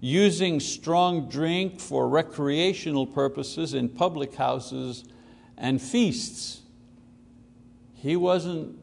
using 0.01 0.61
strong 0.61 1.29
drink 1.29 1.81
for 1.81 2.09
recreational 2.09 3.07
purposes 3.07 3.75
in 3.75 3.89
public 3.89 4.35
houses 4.35 5.05
and 5.57 5.81
feasts. 5.81 6.63
He 7.95 8.17
wasn't 8.17 8.79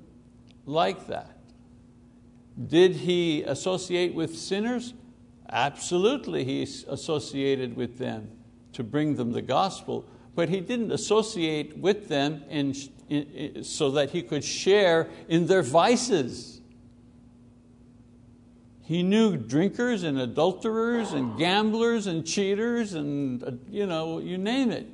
like 0.66 1.08
that. 1.08 1.38
Did 2.68 2.98
he 2.98 3.44
associate 3.44 4.14
with 4.14 4.38
sinners? 4.38 4.94
Absolutely, 5.50 6.44
he 6.44 6.64
associated 6.64 7.76
with 7.76 7.98
them 7.98 8.30
to 8.74 8.84
bring 8.84 9.16
them 9.16 9.32
the 9.32 9.42
gospel, 9.42 10.06
but 10.36 10.50
he 10.50 10.60
didn't 10.60 10.92
associate 10.92 11.78
with 11.78 12.08
them 12.08 12.44
in 12.50 12.74
so 13.64 13.92
that 13.92 14.12
he 14.12 14.22
could 14.22 14.44
share 14.44 15.10
in 15.28 15.48
their 15.48 15.62
vices. 15.62 16.62
He 18.84 19.02
knew 19.02 19.38
drinkers 19.38 20.04
and 20.04 20.20
adulterers 20.20 21.14
and 21.14 21.38
gamblers 21.38 22.06
and 22.06 22.26
cheaters 22.26 22.94
and 22.94 23.44
uh, 23.44 23.52
you, 23.70 23.86
know, 23.86 24.20
you 24.20 24.38
name 24.38 24.72
it. 24.72 24.88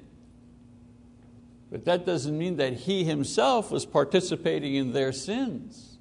But 1.72 1.86
that 1.86 2.06
doesn't 2.06 2.38
mean 2.38 2.58
that 2.58 2.74
he 2.74 3.04
himself 3.04 3.72
was 3.72 3.86
participating 3.86 4.76
in 4.76 4.94
their 4.94 5.12
sins. 5.12 5.98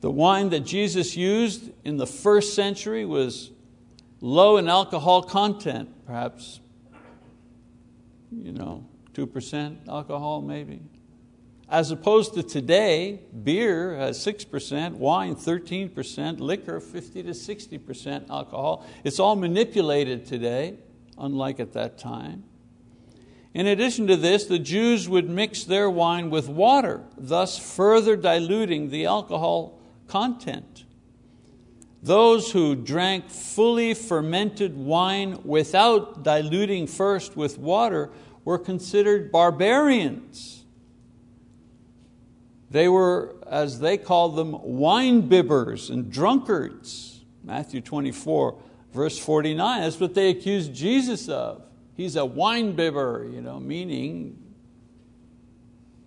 The 0.00 0.10
wine 0.10 0.50
that 0.50 0.60
Jesus 0.60 1.16
used 1.16 1.70
in 1.84 1.96
the 1.96 2.06
first 2.06 2.54
century 2.54 3.04
was 3.04 3.50
low 4.20 4.56
in 4.56 4.68
alcohol 4.68 5.22
content, 5.22 5.88
perhaps 6.06 6.60
you 8.30 8.52
know, 8.52 8.86
2% 9.14 9.88
alcohol 9.88 10.42
maybe. 10.42 10.80
As 11.68 11.90
opposed 11.90 12.34
to 12.34 12.42
today, 12.44 13.22
beer 13.42 13.96
has 13.96 14.24
6%, 14.24 14.92
wine 14.92 15.34
13%, 15.34 16.38
liquor 16.38 16.78
50 16.78 17.22
to 17.24 17.30
60% 17.30 18.30
alcohol. 18.30 18.86
It's 19.02 19.18
all 19.18 19.34
manipulated 19.34 20.26
today, 20.26 20.78
unlike 21.18 21.58
at 21.58 21.72
that 21.72 21.98
time. 21.98 22.44
In 23.52 23.66
addition 23.66 24.06
to 24.06 24.16
this, 24.16 24.44
the 24.44 24.60
Jews 24.60 25.08
would 25.08 25.28
mix 25.28 25.64
their 25.64 25.90
wine 25.90 26.30
with 26.30 26.48
water, 26.48 27.02
thus 27.16 27.58
further 27.58 28.14
diluting 28.14 28.90
the 28.90 29.06
alcohol 29.06 29.80
content. 30.06 30.84
Those 32.06 32.52
who 32.52 32.76
drank 32.76 33.30
fully 33.30 33.92
fermented 33.92 34.76
wine 34.76 35.40
without 35.42 36.22
diluting 36.22 36.86
first 36.86 37.36
with 37.36 37.58
water 37.58 38.10
were 38.44 38.58
considered 38.58 39.32
barbarians. 39.32 40.64
They 42.70 42.86
were, 42.86 43.34
as 43.44 43.80
they 43.80 43.98
called 43.98 44.36
them, 44.36 44.56
wine 44.62 45.28
bibbers 45.28 45.90
and 45.90 46.08
drunkards. 46.08 47.24
Matthew 47.42 47.80
24, 47.80 48.56
verse 48.92 49.18
49, 49.18 49.80
that's 49.80 49.98
what 49.98 50.14
they 50.14 50.30
accused 50.30 50.72
Jesus 50.72 51.28
of. 51.28 51.64
He's 51.96 52.14
a 52.14 52.24
wine 52.24 52.76
bibber, 52.76 53.28
you 53.28 53.40
know, 53.40 53.58
meaning 53.58 54.38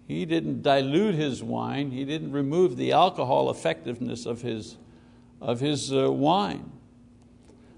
he 0.08 0.24
didn't 0.24 0.62
dilute 0.62 1.16
his 1.16 1.44
wine, 1.44 1.92
he 1.92 2.06
didn't 2.06 2.32
remove 2.32 2.78
the 2.78 2.94
alcohol 2.94 3.52
effectiveness 3.52 4.26
of 4.26 4.44
his, 4.44 4.78
of 5.42 5.60
his 5.60 5.94
uh, 5.94 6.12
wine. 6.12 6.72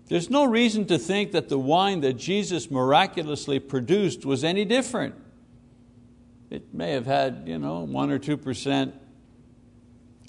There's 0.07 0.29
no 0.29 0.43
reason 0.43 0.85
to 0.87 0.97
think 0.97 1.31
that 1.31 1.47
the 1.47 1.57
wine 1.57 2.01
that 2.01 2.13
Jesus 2.13 2.69
miraculously 2.69 3.59
produced 3.59 4.25
was 4.25 4.43
any 4.43 4.65
different. 4.65 5.15
It 6.49 6.73
may 6.73 6.91
have 6.91 7.05
had 7.05 7.43
you 7.45 7.57
know, 7.57 7.79
one 7.79 8.11
or 8.11 8.19
two 8.19 8.35
percent 8.35 8.93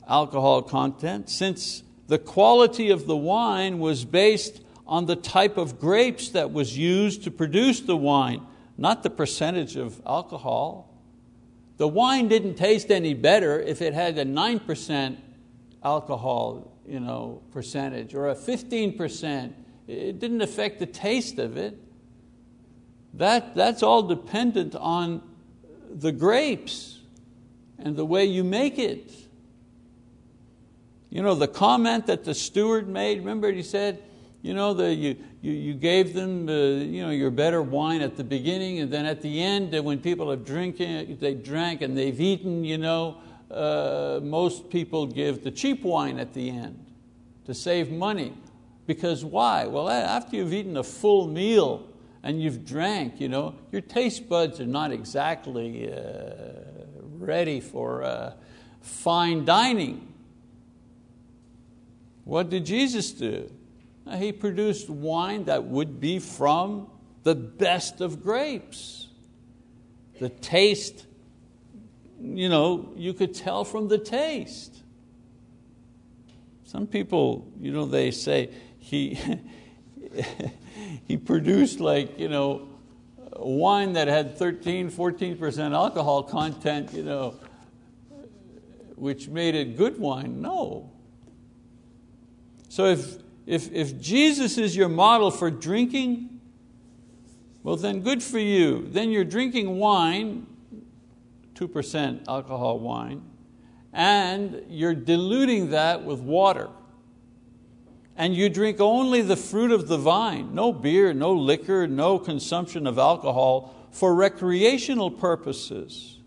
alcohol 0.07 0.63
content, 0.63 1.29
since 1.31 1.83
the 2.07 2.19
quality 2.19 2.91
of 2.91 3.07
the 3.07 3.17
wine 3.17 3.79
was 3.79 4.05
based 4.05 4.63
on 4.87 5.07
the 5.07 5.17
type 5.17 5.57
of 5.57 5.81
grapes 5.81 6.29
that 6.29 6.53
was 6.53 6.77
used 6.77 7.25
to 7.25 7.31
produce 7.31 7.81
the 7.81 7.97
wine, 7.97 8.47
not 8.77 9.03
the 9.03 9.11
percentage 9.11 9.77
of 9.77 10.01
alcohol. 10.07 10.89
The 11.79 11.89
wine 11.89 12.29
didn't 12.29 12.55
taste 12.55 12.91
any 12.91 13.15
better 13.15 13.59
if 13.59 13.83
it 13.83 13.95
had 13.95 14.19
a 14.19 14.25
9% 14.25 15.17
alcohol 15.83 16.72
you 16.87 17.01
know, 17.01 17.43
percentage 17.53 18.15
or 18.15 18.29
a 18.29 18.35
15% 18.35 19.53
it 19.89 20.19
didn't 20.19 20.43
affect 20.43 20.79
the 20.79 20.87
taste 20.87 21.39
of 21.39 21.57
it. 21.57 21.77
That, 23.15 23.55
that's 23.55 23.83
all 23.83 24.03
dependent 24.03 24.75
on 24.75 25.23
the 25.93 26.13
grapes 26.13 27.01
and 27.79 27.97
the 27.97 28.05
way 28.05 28.25
you 28.25 28.45
make 28.45 28.79
it. 28.79 29.13
You 31.11 31.23
know, 31.23 31.35
the 31.35 31.49
comment 31.49 32.07
that 32.07 32.25
the 32.25 32.35
steward 32.35 32.89
made, 32.89 33.19
remember 33.19 33.53
he 33.53 33.63
said, 33.63 34.03
you 34.41 34.55
know, 34.55 34.73
the, 34.73 34.93
you, 34.93 35.17
you, 35.43 35.53
you 35.53 35.75
gave 35.75 36.15
them 36.15 36.49
uh, 36.49 36.53
you 36.53 37.03
know, 37.03 37.11
your 37.11 37.31
better 37.31 37.63
wine 37.63 38.01
at 38.01 38.17
the 38.17 38.25
beginning, 38.25 38.81
and 38.81 38.91
then 38.91 39.05
at 39.05 39.21
the 39.21 39.43
end, 39.43 39.79
when 39.85 40.01
people 40.01 40.31
have 40.31 40.45
drinking, 40.45 41.19
they 41.21 41.35
drank 41.35 41.83
and 41.83 41.97
they've 41.97 42.19
eaten, 42.21 42.65
you 42.65 42.79
know, 42.79 43.19
uh, 43.53 44.21
most 44.23 44.71
people 44.71 45.07
give 45.07 45.45
the 45.45 45.51
cheap 45.51 45.83
wine 45.83 46.19
at 46.19 46.33
the 46.33 46.51
end 46.51 46.85
to 47.45 47.55
save 47.55 47.91
money. 47.91 48.33
Because 48.87 49.25
why? 49.25 49.67
Well, 49.67 49.89
after 49.89 50.37
you've 50.37 50.53
eaten 50.53 50.77
a 50.77 50.83
full 50.83 51.29
meal 51.29 51.87
and 52.23 52.43
you've 52.43 52.65
drank, 52.65 53.21
you 53.21 53.29
know, 53.29 53.55
your 53.71 53.81
taste 53.81 54.29
buds 54.29 54.61
are 54.61 54.67
not 54.67 54.93
exactly 54.93 55.93
uh, 55.93 55.99
ready 57.19 57.61
for 57.61 58.03
uh, 58.03 58.33
fine 58.81 59.45
dining. 59.45 60.13
What 62.25 62.51
did 62.51 62.67
Jesus 62.67 63.13
do? 63.13 63.51
He 64.17 64.33
produced 64.33 64.91
wine 64.91 65.45
that 65.45 65.65
would 65.65 66.01
be 66.01 66.19
from 66.19 66.89
the 67.23 67.35
best 67.35 68.01
of 68.01 68.23
grapes. 68.23 69.09
The 70.19 70.29
taste, 70.29 71.07
you 72.23 72.49
know, 72.49 72.93
you 72.97 73.13
could 73.13 73.35
tell 73.35 73.65
from 73.65 73.89
the 73.89 73.99
taste. 73.99 74.83
Some 76.65 76.87
people, 76.87 77.51
you 77.61 77.73
know, 77.73 77.85
they 77.85 78.11
say, 78.11 78.51
he, 78.79 79.19
he 81.07 81.17
produced 81.17 81.81
like, 81.81 82.19
you 82.19 82.29
know, 82.29 82.69
wine 83.37 83.95
that 83.95 84.09
had 84.09 84.39
13, 84.39 84.91
14% 84.91 85.75
alcohol 85.75 86.23
content, 86.23 86.93
you 86.93 87.03
know, 87.03 87.35
which 88.97 89.29
made 89.29 89.55
it 89.55 89.77
good 89.77 89.99
wine. 89.99 90.41
No. 90.41 90.91
So 92.69 92.87
if, 92.87 93.19
if, 93.47 93.71
if 93.73 94.01
Jesus 94.01 94.57
is 94.59 94.77
your 94.77 94.89
model 94.89 95.31
for 95.31 95.51
drinking, 95.51 96.41
well 97.63 97.77
then 97.77 98.01
good 98.01 98.23
for 98.23 98.39
you. 98.39 98.87
Then 98.89 99.11
you're 99.11 99.25
drinking 99.25 99.79
wine, 99.79 100.47
2% 101.69 102.29
alcohol 102.29 102.79
wine, 102.79 103.23
and 103.93 104.63
you're 104.69 104.95
diluting 104.95 105.71
that 105.71 106.05
with 106.05 106.21
water 106.21 106.69
and 108.17 108.35
you 108.35 108.49
drink 108.49 108.81
only 108.81 109.23
the 109.23 109.37
fruit 109.37 109.73
of 109.73 109.89
the 109.89 109.97
vine, 109.97 110.55
no 110.55 110.73
beer, 110.73 111.15
no 111.15 111.33
liquor, 111.33 111.87
no 111.87 112.19
consumption 112.19 112.87
of 112.87 112.99
alcohol 112.99 113.75
for 113.91 114.15
recreational 114.15 115.11
purposes 115.11 116.19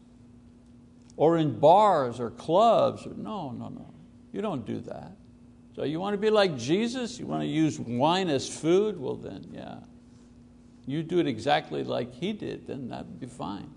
or 1.16 1.38
in 1.38 1.60
bars 1.60 2.20
or 2.20 2.32
clubs. 2.32 3.06
No, 3.06 3.52
no, 3.52 3.70
no. 3.70 3.94
You 4.32 4.42
don't 4.42 4.66
do 4.66 4.80
that. 4.82 5.12
So 5.76 5.84
you 5.84 6.00
want 6.00 6.14
to 6.14 6.18
be 6.18 6.30
like 6.30 6.58
Jesus? 6.58 7.20
You 7.20 7.28
want 7.28 7.44
to 7.44 7.48
use 7.48 7.80
wine 7.80 8.30
as 8.30 8.50
food? 8.50 9.00
Well, 9.00 9.16
then, 9.16 9.46
yeah. 9.52 9.78
You 10.88 11.04
do 11.04 11.20
it 11.20 11.28
exactly 11.28 11.84
like 11.84 12.14
he 12.14 12.34
did, 12.34 12.68
then 12.68 12.90
that 12.90 13.06
would 13.06 13.20
be 13.20 13.28
fine. 13.28 13.70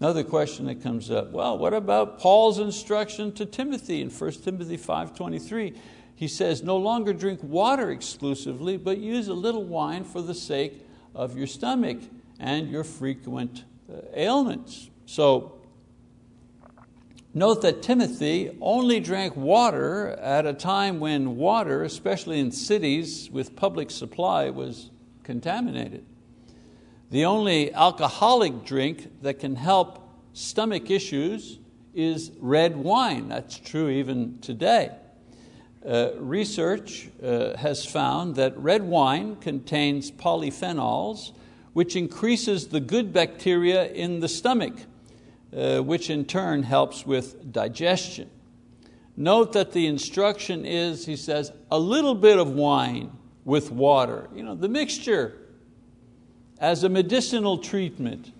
Another 0.00 0.22
question 0.22 0.66
that 0.66 0.80
comes 0.80 1.10
up, 1.10 1.32
well, 1.32 1.58
what 1.58 1.74
about 1.74 2.20
Paul's 2.20 2.60
instruction 2.60 3.32
to 3.32 3.44
Timothy 3.44 4.00
in 4.00 4.10
1 4.10 4.32
Timothy 4.32 4.78
5.23? 4.78 5.76
He 6.14 6.28
says, 6.28 6.62
no 6.62 6.76
longer 6.76 7.12
drink 7.12 7.40
water 7.42 7.90
exclusively, 7.90 8.76
but 8.76 8.98
use 8.98 9.26
a 9.26 9.34
little 9.34 9.64
wine 9.64 10.04
for 10.04 10.22
the 10.22 10.34
sake 10.34 10.84
of 11.14 11.36
your 11.36 11.48
stomach 11.48 11.98
and 12.38 12.70
your 12.70 12.84
frequent 12.84 13.64
uh, 13.92 14.02
ailments. 14.14 14.88
So 15.06 15.60
note 17.34 17.62
that 17.62 17.82
Timothy 17.82 18.56
only 18.60 19.00
drank 19.00 19.36
water 19.36 20.10
at 20.10 20.46
a 20.46 20.54
time 20.54 21.00
when 21.00 21.36
water, 21.36 21.82
especially 21.82 22.38
in 22.38 22.52
cities 22.52 23.30
with 23.32 23.56
public 23.56 23.90
supply, 23.90 24.50
was 24.50 24.90
contaminated. 25.24 26.04
The 27.10 27.24
only 27.24 27.72
alcoholic 27.72 28.64
drink 28.64 29.22
that 29.22 29.38
can 29.38 29.56
help 29.56 30.06
stomach 30.34 30.90
issues 30.90 31.58
is 31.94 32.30
red 32.38 32.76
wine. 32.76 33.28
That's 33.28 33.58
true 33.58 33.88
even 33.88 34.38
today. 34.40 34.94
Uh, 35.86 36.10
research 36.16 37.08
uh, 37.22 37.56
has 37.56 37.86
found 37.86 38.36
that 38.36 38.58
red 38.58 38.82
wine 38.82 39.36
contains 39.36 40.10
polyphenols, 40.10 41.32
which 41.72 41.96
increases 41.96 42.68
the 42.68 42.80
good 42.80 43.12
bacteria 43.12 43.90
in 43.92 44.20
the 44.20 44.28
stomach, 44.28 44.74
uh, 45.56 45.78
which 45.78 46.10
in 46.10 46.26
turn 46.26 46.62
helps 46.62 47.06
with 47.06 47.50
digestion. 47.50 48.28
Note 49.16 49.54
that 49.54 49.72
the 49.72 49.86
instruction 49.86 50.66
is, 50.66 51.06
he 51.06 51.16
says, 51.16 51.52
a 51.70 51.78
little 51.78 52.14
bit 52.14 52.38
of 52.38 52.50
wine 52.50 53.10
with 53.46 53.72
water. 53.72 54.28
You 54.34 54.42
know, 54.42 54.54
the 54.54 54.68
mixture 54.68 55.38
as 56.60 56.84
a 56.84 56.88
medicinal 56.88 57.58
treatment. 57.58 58.32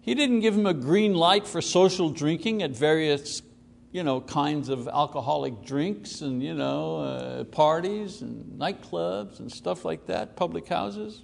He 0.00 0.14
didn't 0.14 0.40
give 0.40 0.54
him 0.54 0.66
a 0.66 0.74
green 0.74 1.14
light 1.14 1.46
for 1.46 1.60
social 1.60 2.10
drinking 2.10 2.62
at 2.62 2.70
various 2.70 3.42
you 3.90 4.02
know, 4.02 4.20
kinds 4.20 4.68
of 4.68 4.86
alcoholic 4.86 5.64
drinks 5.64 6.20
and 6.20 6.42
you 6.42 6.54
know, 6.54 6.98
uh, 6.98 7.44
parties 7.44 8.20
and 8.20 8.58
nightclubs 8.58 9.38
and 9.38 9.50
stuff 9.50 9.84
like 9.84 10.06
that, 10.06 10.36
public 10.36 10.68
houses. 10.68 11.22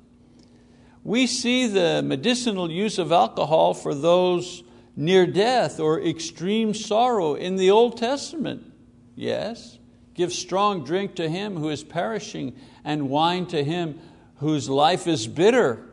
We 1.02 1.26
see 1.26 1.66
the 1.66 2.02
medicinal 2.02 2.70
use 2.70 2.98
of 2.98 3.12
alcohol 3.12 3.74
for 3.74 3.94
those 3.94 4.62
near 4.96 5.26
death 5.26 5.78
or 5.78 6.00
extreme 6.00 6.72
sorrow 6.72 7.34
in 7.34 7.56
the 7.56 7.70
Old 7.70 7.98
Testament. 7.98 8.72
Yes, 9.14 9.78
give 10.14 10.32
strong 10.32 10.84
drink 10.84 11.16
to 11.16 11.28
him 11.28 11.56
who 11.56 11.68
is 11.68 11.84
perishing 11.84 12.56
and 12.82 13.10
wine 13.10 13.44
to 13.46 13.62
him 13.62 14.00
whose 14.36 14.68
life 14.70 15.06
is 15.06 15.26
bitter. 15.26 15.84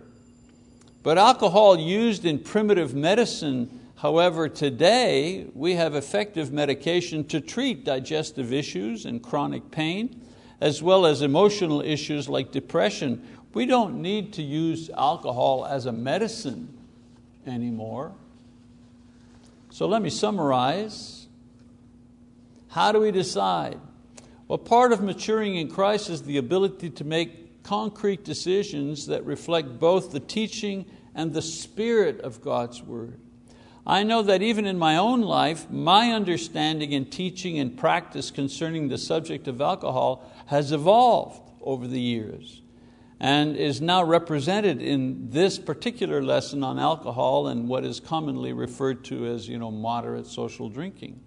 But 1.04 1.18
alcohol 1.18 1.80
used 1.80 2.26
in 2.26 2.40
primitive 2.40 2.94
medicine, 2.94 3.82
However, 4.02 4.50
today 4.50 5.46
we 5.54 5.76
have 5.76 5.94
effective 5.94 6.52
medication 6.52 7.24
to 7.26 7.40
treat 7.40 7.86
digestive 7.86 8.52
issues 8.52 9.06
and 9.06 9.22
chronic 9.22 9.70
pain, 9.70 10.20
as 10.60 10.82
well 10.82 11.06
as 11.06 11.22
emotional 11.22 11.82
issues 11.82 12.28
like 12.28 12.52
depression. 12.52 13.24
We 13.54 13.68
don't 13.68 14.02
need 14.02 14.34
to 14.34 14.42
use 14.42 14.90
alcohol 14.90 15.68
as 15.68 15.86
a 15.86 15.92
medicine 15.92 16.76
anymore. 17.46 18.14
So 19.70 19.86
let 19.86 20.02
me 20.02 20.10
summarize. 20.10 21.28
How 22.70 22.92
do 22.92 23.02
we 23.02 23.12
decide? 23.12 23.80
Well, 24.48 24.58
part 24.58 24.94
of 24.94 25.04
maturing 25.04 25.58
in 25.58 25.70
Christ 25.70 26.10
is 26.10 26.24
the 26.24 26.38
ability 26.38 26.90
to 26.90 27.04
make 27.04 27.51
concrete 27.64 28.24
decisions 28.24 29.08
that 29.08 29.26
reflect 29.26 29.80
both 29.80 30.12
the 30.12 30.20
teaching 30.20 30.86
and 31.14 31.34
the 31.34 31.42
spirit 31.42 32.20
of 32.22 32.42
God's 32.42 32.82
Word. 32.82 33.20
I 33.86 34.04
know 34.04 34.22
that 34.22 34.42
even 34.42 34.66
in 34.66 34.78
my 34.78 34.98
own 34.98 35.22
life, 35.22 35.70
my 35.70 36.12
understanding 36.12 36.94
and 36.94 37.12
teaching 37.12 37.58
and 37.60 37.76
practice 37.76 38.30
concerning 38.30 38.88
the 38.88 38.98
subject 38.98 39.48
of 39.48 39.60
alcohol 39.60 40.32
has 40.48 40.72
evolved 40.72 41.42
over 41.62 41.88
the 41.88 42.00
years 42.00 42.62
and 43.20 43.56
is 43.56 43.82
now 43.82 44.04
represented 44.04 44.82
in 44.82 45.30
this 45.30 45.60
particular 45.60 46.24
lesson 46.24 46.64
on 46.64 46.80
alcohol 46.80 47.48
and 47.48 47.68
what 47.68 47.86
is 47.86 48.00
commonly 48.00 48.54
referred 48.54 49.04
to 49.04 49.28
as 49.28 49.48
you 49.48 49.60
know, 49.60 49.72
moderate 49.72 50.26
social 50.26 50.70
drinking. 50.70 51.20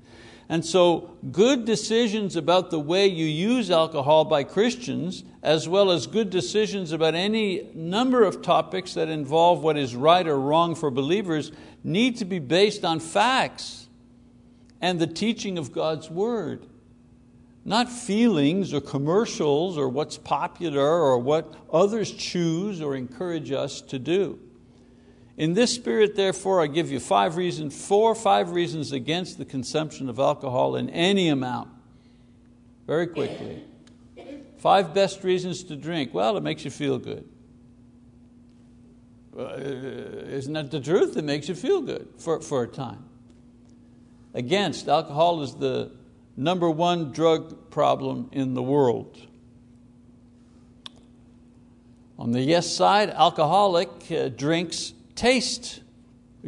And 0.48 0.64
so, 0.64 1.16
good 1.32 1.64
decisions 1.64 2.36
about 2.36 2.70
the 2.70 2.78
way 2.78 3.06
you 3.06 3.24
use 3.24 3.70
alcohol 3.70 4.26
by 4.26 4.44
Christians, 4.44 5.24
as 5.42 5.66
well 5.68 5.90
as 5.90 6.06
good 6.06 6.28
decisions 6.28 6.92
about 6.92 7.14
any 7.14 7.70
number 7.74 8.24
of 8.24 8.42
topics 8.42 8.92
that 8.94 9.08
involve 9.08 9.62
what 9.62 9.78
is 9.78 9.96
right 9.96 10.26
or 10.26 10.38
wrong 10.38 10.74
for 10.74 10.90
believers, 10.90 11.50
need 11.82 12.18
to 12.18 12.26
be 12.26 12.38
based 12.38 12.84
on 12.84 13.00
facts 13.00 13.88
and 14.82 15.00
the 15.00 15.06
teaching 15.06 15.56
of 15.56 15.72
God's 15.72 16.10
Word. 16.10 16.66
Not 17.64 17.88
feelings 17.88 18.74
or 18.74 18.82
commercials 18.82 19.78
or 19.78 19.88
what's 19.88 20.18
popular 20.18 20.86
or 20.86 21.18
what 21.18 21.54
others 21.72 22.12
choose 22.12 22.82
or 22.82 22.94
encourage 22.94 23.50
us 23.50 23.80
to 23.80 23.98
do. 23.98 24.38
In 25.36 25.54
this 25.54 25.74
spirit, 25.74 26.14
therefore, 26.14 26.62
I 26.62 26.68
give 26.68 26.92
you 26.92 27.00
five 27.00 27.36
reasons, 27.36 27.86
four 27.86 28.14
five 28.14 28.50
reasons 28.52 28.92
against 28.92 29.38
the 29.38 29.44
consumption 29.44 30.08
of 30.08 30.18
alcohol 30.18 30.76
in 30.76 30.88
any 30.90 31.28
amount. 31.28 31.70
Very 32.86 33.06
quickly. 33.06 33.64
Five 34.58 34.94
best 34.94 35.24
reasons 35.24 35.64
to 35.64 35.76
drink. 35.76 36.14
Well, 36.14 36.36
it 36.36 36.42
makes 36.42 36.64
you 36.64 36.70
feel 36.70 36.98
good. 36.98 37.28
Uh, 39.36 39.54
isn't 39.56 40.52
that 40.52 40.70
the 40.70 40.80
truth? 40.80 41.16
It 41.16 41.24
makes 41.24 41.48
you 41.48 41.56
feel 41.56 41.80
good 41.80 42.08
for, 42.18 42.40
for 42.40 42.62
a 42.62 42.68
time. 42.68 43.04
Against, 44.32 44.88
alcohol 44.88 45.42
is 45.42 45.54
the 45.56 45.90
number 46.36 46.70
one 46.70 47.10
drug 47.10 47.70
problem 47.70 48.28
in 48.32 48.54
the 48.54 48.62
world. 48.62 49.20
On 52.18 52.30
the 52.30 52.40
yes 52.40 52.72
side, 52.72 53.10
alcoholic 53.10 53.90
uh, 54.10 54.28
drinks 54.28 54.92
taste 55.14 55.80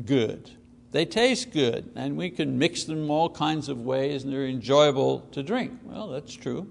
good. 0.05 0.51
They 0.93 1.05
taste 1.05 1.53
good, 1.53 1.91
and 1.95 2.17
we 2.17 2.31
can 2.31 2.59
mix 2.59 2.85
them 2.85 3.11
all 3.11 3.29
kinds 3.29 3.69
of 3.69 3.83
ways, 3.83 4.25
and 4.25 4.33
they're 4.33 4.47
enjoyable 4.47 5.21
to 5.33 5.43
drink. 5.43 5.79
Well, 5.85 6.09
that's 6.09 6.35
true. 6.35 6.69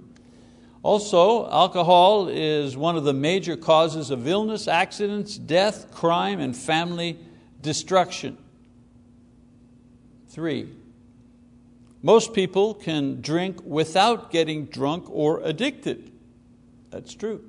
Also, 0.81 1.49
alcohol 1.49 2.27
is 2.27 2.77
one 2.77 2.95
of 2.95 3.03
the 3.03 3.13
major 3.13 3.57
causes 3.57 4.11
of 4.11 4.27
illness, 4.27 4.67
accidents, 4.67 5.37
death, 5.37 5.91
crime, 5.91 6.39
and 6.39 6.55
family 6.55 7.19
destruction. 7.61 8.37
Three, 10.29 10.69
most 12.01 12.33
people 12.33 12.75
can 12.75 13.21
drink 13.21 13.61
without 13.63 14.31
getting 14.31 14.65
drunk 14.65 15.05
or 15.09 15.41
addicted. 15.41 16.11
That's 16.91 17.15
true. 17.15 17.43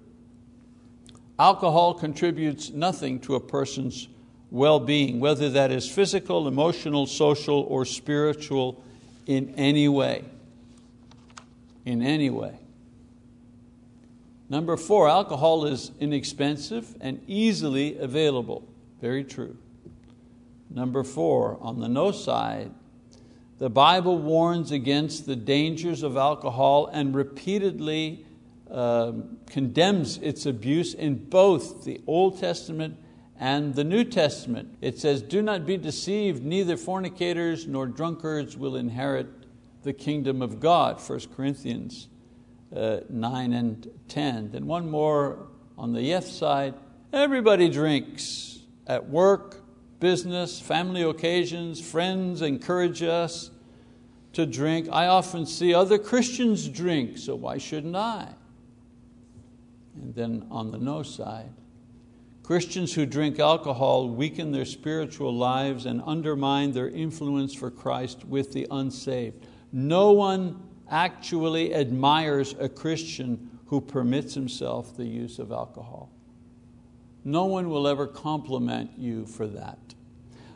Alcohol 1.38 1.92
contributes 1.92 2.70
nothing 2.70 3.20
to 3.20 3.34
a 3.34 3.40
person's 3.40 4.08
well 4.56 4.80
being, 4.80 5.20
whether 5.20 5.50
that 5.50 5.70
is 5.70 5.88
physical, 5.88 6.48
emotional, 6.48 7.06
social, 7.06 7.60
or 7.68 7.84
spiritual, 7.84 8.82
in 9.26 9.54
any 9.56 9.86
way. 9.86 10.24
In 11.84 12.02
any 12.02 12.30
way. 12.30 12.58
Number 14.48 14.76
four, 14.76 15.08
alcohol 15.08 15.66
is 15.66 15.90
inexpensive 16.00 16.96
and 17.00 17.20
easily 17.26 17.98
available. 17.98 18.66
Very 19.00 19.24
true. 19.24 19.56
Number 20.70 21.04
four, 21.04 21.58
on 21.60 21.80
the 21.80 21.88
no 21.88 22.10
side, 22.10 22.72
the 23.58 23.68
Bible 23.70 24.18
warns 24.18 24.72
against 24.72 25.26
the 25.26 25.36
dangers 25.36 26.02
of 26.02 26.16
alcohol 26.16 26.86
and 26.86 27.14
repeatedly 27.14 28.24
uh, 28.70 29.12
condemns 29.46 30.18
its 30.18 30.46
abuse 30.46 30.94
in 30.94 31.28
both 31.28 31.84
the 31.84 32.00
Old 32.06 32.38
Testament 32.40 32.96
and 33.38 33.74
the 33.74 33.84
New 33.84 34.04
Testament. 34.04 34.76
It 34.80 34.98
says, 34.98 35.22
Do 35.22 35.42
not 35.42 35.66
be 35.66 35.76
deceived, 35.76 36.42
neither 36.42 36.76
fornicators 36.76 37.66
nor 37.66 37.86
drunkards 37.86 38.56
will 38.56 38.76
inherit 38.76 39.26
the 39.82 39.92
kingdom 39.92 40.42
of 40.42 40.58
God, 40.58 41.00
1 41.00 41.20
Corinthians 41.36 42.08
uh, 42.74 43.00
9 43.08 43.52
and 43.52 43.90
10. 44.08 44.50
Then 44.50 44.66
one 44.66 44.90
more 44.90 45.46
on 45.78 45.92
the 45.92 46.02
yes 46.02 46.30
side 46.30 46.74
everybody 47.12 47.68
drinks 47.68 48.58
at 48.86 49.08
work, 49.08 49.62
business, 50.00 50.60
family 50.60 51.02
occasions, 51.02 51.80
friends 51.80 52.42
encourage 52.42 53.02
us 53.02 53.50
to 54.32 54.44
drink. 54.44 54.88
I 54.92 55.06
often 55.06 55.46
see 55.46 55.72
other 55.72 55.98
Christians 55.98 56.68
drink, 56.68 57.16
so 57.16 57.34
why 57.34 57.58
shouldn't 57.58 57.96
I? 57.96 58.34
And 59.94 60.14
then 60.14 60.46
on 60.50 60.70
the 60.70 60.78
no 60.78 61.02
side, 61.02 61.52
Christians 62.46 62.94
who 62.94 63.06
drink 63.06 63.40
alcohol 63.40 64.08
weaken 64.08 64.52
their 64.52 64.64
spiritual 64.64 65.34
lives 65.34 65.84
and 65.84 66.00
undermine 66.06 66.70
their 66.70 66.88
influence 66.88 67.52
for 67.52 67.72
Christ 67.72 68.24
with 68.24 68.52
the 68.52 68.68
unsaved. 68.70 69.44
No 69.72 70.12
one 70.12 70.62
actually 70.88 71.74
admires 71.74 72.54
a 72.60 72.68
Christian 72.68 73.50
who 73.66 73.80
permits 73.80 74.34
himself 74.34 74.96
the 74.96 75.04
use 75.04 75.40
of 75.40 75.50
alcohol. 75.50 76.12
No 77.24 77.46
one 77.46 77.68
will 77.68 77.88
ever 77.88 78.06
compliment 78.06 78.92
you 78.96 79.26
for 79.26 79.48
that. 79.48 79.96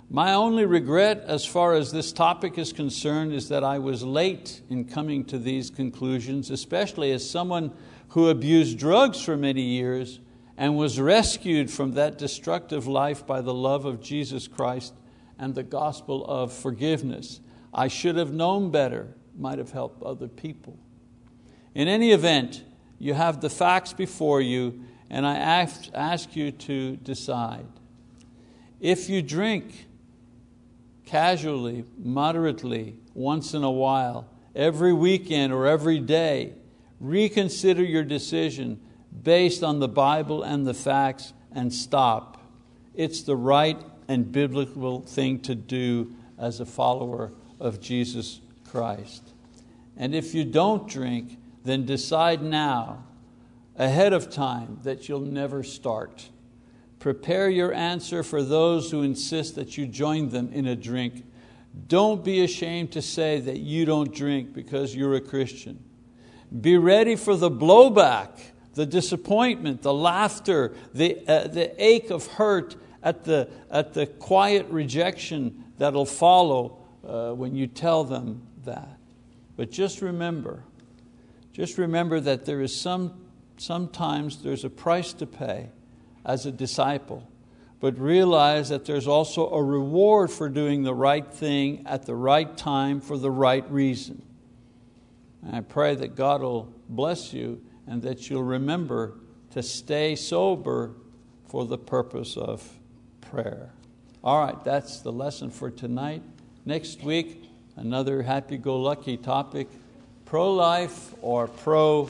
My 0.08 0.34
only 0.34 0.66
regret 0.66 1.24
as 1.26 1.44
far 1.44 1.74
as 1.74 1.90
this 1.90 2.12
topic 2.12 2.56
is 2.56 2.72
concerned 2.72 3.32
is 3.32 3.48
that 3.48 3.64
I 3.64 3.80
was 3.80 4.04
late 4.04 4.62
in 4.70 4.84
coming 4.84 5.24
to 5.24 5.40
these 5.40 5.70
conclusions, 5.70 6.50
especially 6.50 7.10
as 7.10 7.28
someone 7.28 7.72
who 8.10 8.28
abused 8.28 8.78
drugs 8.78 9.20
for 9.20 9.36
many 9.36 9.62
years 9.62 10.20
and 10.60 10.76
was 10.76 11.00
rescued 11.00 11.70
from 11.70 11.92
that 11.92 12.18
destructive 12.18 12.86
life 12.86 13.26
by 13.26 13.40
the 13.40 13.54
love 13.54 13.86
of 13.86 14.02
Jesus 14.02 14.46
Christ 14.46 14.92
and 15.38 15.54
the 15.54 15.62
gospel 15.62 16.22
of 16.26 16.52
forgiveness. 16.52 17.40
I 17.72 17.88
should 17.88 18.16
have 18.16 18.34
known 18.34 18.70
better, 18.70 19.14
might 19.34 19.56
have 19.56 19.72
helped 19.72 20.02
other 20.02 20.28
people. 20.28 20.78
In 21.74 21.88
any 21.88 22.12
event, 22.12 22.62
you 22.98 23.14
have 23.14 23.40
the 23.40 23.48
facts 23.48 23.94
before 23.94 24.42
you, 24.42 24.84
and 25.08 25.26
I 25.26 25.36
ask 25.94 26.36
you 26.36 26.52
to 26.52 26.96
decide. 26.96 27.66
If 28.80 29.08
you 29.08 29.22
drink 29.22 29.86
casually, 31.06 31.86
moderately, 31.96 32.96
once 33.14 33.54
in 33.54 33.64
a 33.64 33.70
while, 33.70 34.28
every 34.54 34.92
weekend 34.92 35.54
or 35.54 35.66
every 35.66 36.00
day, 36.00 36.52
reconsider 37.00 37.82
your 37.82 38.04
decision 38.04 38.78
based 39.22 39.62
on 39.62 39.80
the 39.80 39.88
Bible 39.88 40.42
and 40.42 40.66
the 40.66 40.74
facts 40.74 41.32
and 41.52 41.72
stop. 41.72 42.40
It's 42.94 43.22
the 43.22 43.36
right 43.36 43.80
and 44.08 44.30
biblical 44.30 45.00
thing 45.00 45.40
to 45.40 45.54
do 45.54 46.14
as 46.38 46.60
a 46.60 46.66
follower 46.66 47.32
of 47.58 47.80
Jesus 47.80 48.40
Christ. 48.70 49.22
And 49.96 50.14
if 50.14 50.34
you 50.34 50.44
don't 50.44 50.88
drink, 50.88 51.38
then 51.64 51.84
decide 51.84 52.42
now, 52.42 53.04
ahead 53.76 54.12
of 54.12 54.30
time, 54.30 54.78
that 54.82 55.08
you'll 55.08 55.20
never 55.20 55.62
start. 55.62 56.28
Prepare 56.98 57.48
your 57.48 57.72
answer 57.72 58.22
for 58.22 58.42
those 58.42 58.90
who 58.90 59.02
insist 59.02 59.54
that 59.56 59.76
you 59.76 59.86
join 59.86 60.30
them 60.30 60.52
in 60.52 60.66
a 60.66 60.76
drink. 60.76 61.24
Don't 61.86 62.24
be 62.24 62.42
ashamed 62.42 62.92
to 62.92 63.02
say 63.02 63.40
that 63.40 63.58
you 63.58 63.84
don't 63.84 64.14
drink 64.14 64.52
because 64.52 64.94
you're 64.94 65.14
a 65.14 65.20
Christian. 65.20 65.82
Be 66.60 66.76
ready 66.76 67.14
for 67.16 67.36
the 67.36 67.50
blowback 67.50 68.30
the 68.80 68.86
disappointment, 68.86 69.82
the 69.82 69.92
laughter, 69.92 70.72
the, 70.94 71.18
uh, 71.28 71.46
the 71.48 71.70
ache 71.76 72.08
of 72.08 72.26
hurt 72.26 72.76
at 73.02 73.24
the, 73.24 73.46
at 73.70 73.92
the 73.92 74.06
quiet 74.06 74.66
rejection 74.70 75.64
that'll 75.76 76.06
follow 76.06 76.78
uh, 77.06 77.30
when 77.32 77.54
you 77.54 77.66
tell 77.66 78.04
them 78.04 78.40
that. 78.64 78.96
But 79.54 79.70
just 79.70 80.00
remember, 80.00 80.64
just 81.52 81.76
remember 81.76 82.20
that 82.20 82.46
there 82.46 82.62
is 82.62 82.74
some, 82.74 83.20
sometimes 83.58 84.42
there's 84.42 84.64
a 84.64 84.70
price 84.70 85.12
to 85.12 85.26
pay 85.26 85.68
as 86.24 86.46
a 86.46 86.50
disciple. 86.50 87.28
but 87.80 87.98
realize 87.98 88.70
that 88.70 88.86
there's 88.86 89.06
also 89.06 89.50
a 89.50 89.62
reward 89.62 90.30
for 90.30 90.48
doing 90.48 90.84
the 90.84 90.94
right 90.94 91.30
thing 91.30 91.82
at 91.86 92.06
the 92.06 92.14
right 92.14 92.56
time 92.56 93.02
for 93.02 93.18
the 93.18 93.30
right 93.30 93.70
reason. 93.70 94.22
And 95.42 95.56
I 95.56 95.60
pray 95.60 95.94
that 95.96 96.14
God 96.14 96.40
will 96.40 96.72
bless 96.88 97.34
you 97.34 97.62
and 97.90 98.00
that 98.02 98.30
you'll 98.30 98.44
remember 98.44 99.14
to 99.50 99.62
stay 99.62 100.14
sober 100.14 100.92
for 101.48 101.66
the 101.66 101.76
purpose 101.76 102.36
of 102.36 102.66
prayer. 103.20 103.70
All 104.22 104.40
right, 104.40 104.62
that's 104.64 105.00
the 105.00 105.10
lesson 105.10 105.50
for 105.50 105.70
tonight. 105.70 106.22
Next 106.64 107.02
week, 107.02 107.44
another 107.74 108.22
happy 108.22 108.58
go 108.58 108.80
lucky 108.80 109.16
topic 109.16 109.66
pro 110.24 110.54
life 110.54 111.12
or 111.20 111.48
pro 111.48 112.08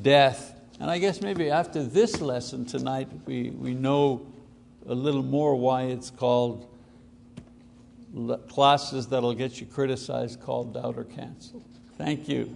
death. 0.00 0.54
And 0.78 0.90
I 0.90 0.98
guess 0.98 1.22
maybe 1.22 1.50
after 1.50 1.82
this 1.82 2.20
lesson 2.20 2.66
tonight, 2.66 3.08
we, 3.24 3.50
we 3.50 3.72
know 3.72 4.26
a 4.86 4.94
little 4.94 5.22
more 5.22 5.56
why 5.56 5.84
it's 5.84 6.10
called 6.10 6.68
classes 8.48 9.06
that'll 9.06 9.32
get 9.32 9.58
you 9.60 9.66
criticized, 9.66 10.42
called 10.42 10.76
out, 10.76 10.98
or 10.98 11.04
canceled. 11.04 11.64
Thank 11.96 12.28
you. 12.28 12.54